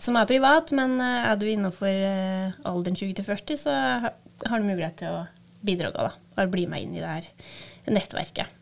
som 0.00 0.16
er 0.16 0.30
privat, 0.30 0.72
men 0.76 0.96
eh, 1.04 1.28
er 1.28 1.36
du 1.36 1.44
innenfor 1.50 1.92
eh, 1.92 2.56
alderen 2.70 2.96
20-40, 2.96 3.60
så 3.60 3.76
har 3.76 4.56
du 4.56 4.64
mulighet 4.64 4.96
til 5.02 5.18
å 5.18 5.26
bidra 5.60 5.92
og 5.92 6.48
bli 6.48 6.64
med 6.70 6.86
inn 6.86 6.96
i 6.96 7.02
det 7.02 7.10
her 7.18 7.28
nettverket. 7.92 8.56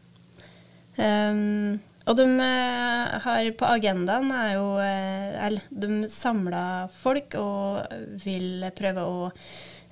Um, 0.98 1.78
og 2.08 2.16
de 2.16 2.24
eh, 2.40 3.16
har 3.24 3.48
på 3.58 3.68
agendaen 3.68 4.30
er 4.32 4.54
jo 4.56 4.68
eh, 4.80 5.34
Eller 5.46 5.66
de 5.68 6.08
samler 6.12 6.88
folk 7.02 7.36
og 7.36 7.98
vil 8.24 8.64
prøve 8.76 9.04
å 9.04 9.26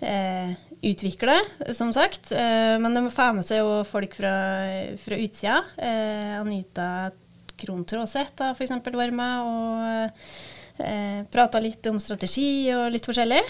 eh, 0.01 0.55
utvikle, 0.81 1.37
som 1.77 1.93
sagt. 1.97 2.33
Eh, 2.33 2.77
men 2.81 2.97
de 2.97 3.05
får 3.13 3.37
med 3.37 3.47
seg 3.49 3.61
jo 3.61 3.83
folk 3.89 4.17
fra, 4.17 4.35
fra 5.03 5.21
utsida. 5.21 5.61
Eh, 5.77 6.33
Anita 6.41 6.89
Krohn 7.57 7.85
Traaseth 7.89 8.45
har 8.45 8.57
f.eks. 8.57 8.75
vært 8.85 9.17
med 9.17 9.51
og 9.51 10.83
eh, 10.85 11.21
prata 11.33 11.61
litt 11.61 11.89
om 11.93 12.01
strategi 12.01 12.73
og 12.77 12.89
litt 12.97 13.09
forskjellig. 13.09 13.45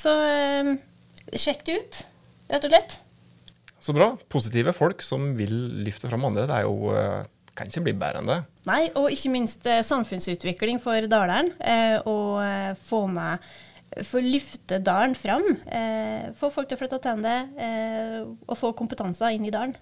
så 0.00 0.12
sjekk 1.36 1.64
det 1.66 1.78
ut, 1.80 2.02
rett 2.50 2.64
og 2.64 2.72
slett. 2.72 3.00
Så 3.80 3.94
bra. 3.96 4.12
Positive 4.28 4.74
folk 4.76 5.02
som 5.04 5.32
vil 5.38 5.54
løfte 5.86 6.10
fram 6.10 6.26
andre. 6.28 6.46
Det 6.50 6.58
er 6.58 6.68
jo 6.68 6.92
eh, 6.94 7.24
kan 7.56 7.70
ikke 7.70 7.86
bli 7.88 7.96
bedre 7.98 8.20
enn 8.22 8.30
det. 8.30 8.38
Nei, 8.68 8.82
og 8.98 9.10
ikke 9.12 9.32
minst 9.32 9.66
eh, 9.68 9.82
samfunnsutvikling 9.86 10.80
for 10.84 11.08
Daleren. 11.10 11.52
Å 11.60 12.16
eh, 12.44 12.70
få 12.90 13.04
med 13.10 13.50
Få 14.06 14.20
løfte 14.22 14.76
dalen 14.86 15.16
fram. 15.18 15.42
Eh, 15.66 16.28
få 16.38 16.46
folk 16.54 16.68
til 16.70 16.76
å 16.76 16.78
flytte 16.78 17.00
tilbake 17.02 17.32
eh, 17.58 18.20
og 18.22 18.54
få 18.54 18.70
kompetanse 18.78 19.32
inn 19.34 19.48
i 19.48 19.50
dalen. 19.50 19.72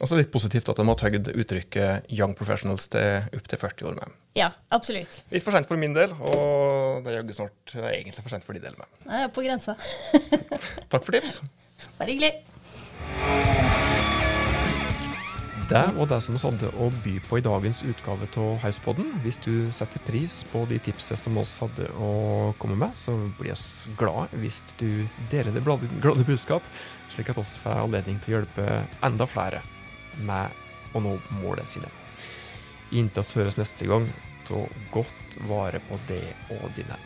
Og 0.00 0.08
så 0.08 0.16
litt 0.16 0.30
positivt 0.32 0.70
at 0.72 0.78
de 0.80 0.86
har 0.88 0.96
tøyd 0.96 1.28
uttrykket 1.28 2.08
'young 2.08 2.32
professionals' 2.38 2.88
til 2.94 3.28
opptil 3.36 3.60
40 3.60 3.90
år 3.90 3.98
med. 3.98 4.14
Ja, 4.40 4.48
absolutt. 4.72 5.20
Litt 5.30 5.44
for 5.44 5.52
sent 5.52 5.68
for 5.68 5.76
min 5.76 5.92
del, 5.92 6.16
og 6.16 7.04
det 7.04 7.12
er 7.12 7.18
jaggu 7.18 7.36
snart 7.36 7.76
egentlig 7.76 8.24
for 8.24 8.32
sent 8.32 8.48
for 8.48 8.56
de 8.56 8.64
del 8.64 8.78
med. 8.80 8.88
Nei, 9.04 9.20
det 9.20 9.28
er 9.28 9.36
på 9.36 9.44
grensa. 9.44 9.76
Takk 10.92 11.04
for 11.04 11.12
tips. 11.12 11.42
Bare 12.00 12.08
hyggelig. 12.08 12.32
Det 15.72 15.92
var 15.96 16.06
det 16.06 16.18
som 16.20 16.34
vi 16.34 16.40
hadde 16.42 16.68
å 16.76 16.86
by 17.00 17.12
på 17.24 17.38
i 17.38 17.42
dagens 17.44 17.78
utgave 17.88 18.26
av 18.36 18.58
Hauspodden. 18.60 19.06
Hvis 19.24 19.38
du 19.40 19.70
setter 19.72 20.02
pris 20.04 20.42
på 20.52 20.66
de 20.68 20.76
tipsene 20.84 21.16
som 21.16 21.38
oss 21.40 21.54
hadde 21.62 21.86
å 21.96 22.10
komme 22.60 22.76
med, 22.76 22.92
så 22.92 23.14
blir 23.38 23.54
vi 23.56 23.94
glad 23.96 24.34
hvis 24.42 24.58
du 24.76 25.06
deler 25.30 25.54
det 25.54 25.62
glade 25.64 26.26
budskap, 26.28 26.66
slik 27.14 27.30
at 27.32 27.40
oss 27.40 27.54
får 27.62 27.86
anledning 27.86 28.20
til 28.20 28.34
å 28.34 28.36
hjelpe 28.36 28.66
enda 29.00 29.24
flere 29.24 29.62
med 30.28 30.92
å 30.92 31.00
nå 31.00 31.16
målet 31.40 31.72
sine. 31.72 31.88
Inntil 32.92 33.24
vi 33.24 33.40
høres 33.40 33.56
neste 33.56 33.88
gang, 33.88 34.10
ta 34.44 34.60
godt 34.92 35.40
vare 35.48 35.80
på 35.88 35.96
det 36.10 36.26
og 36.58 36.68
dine. 36.76 37.00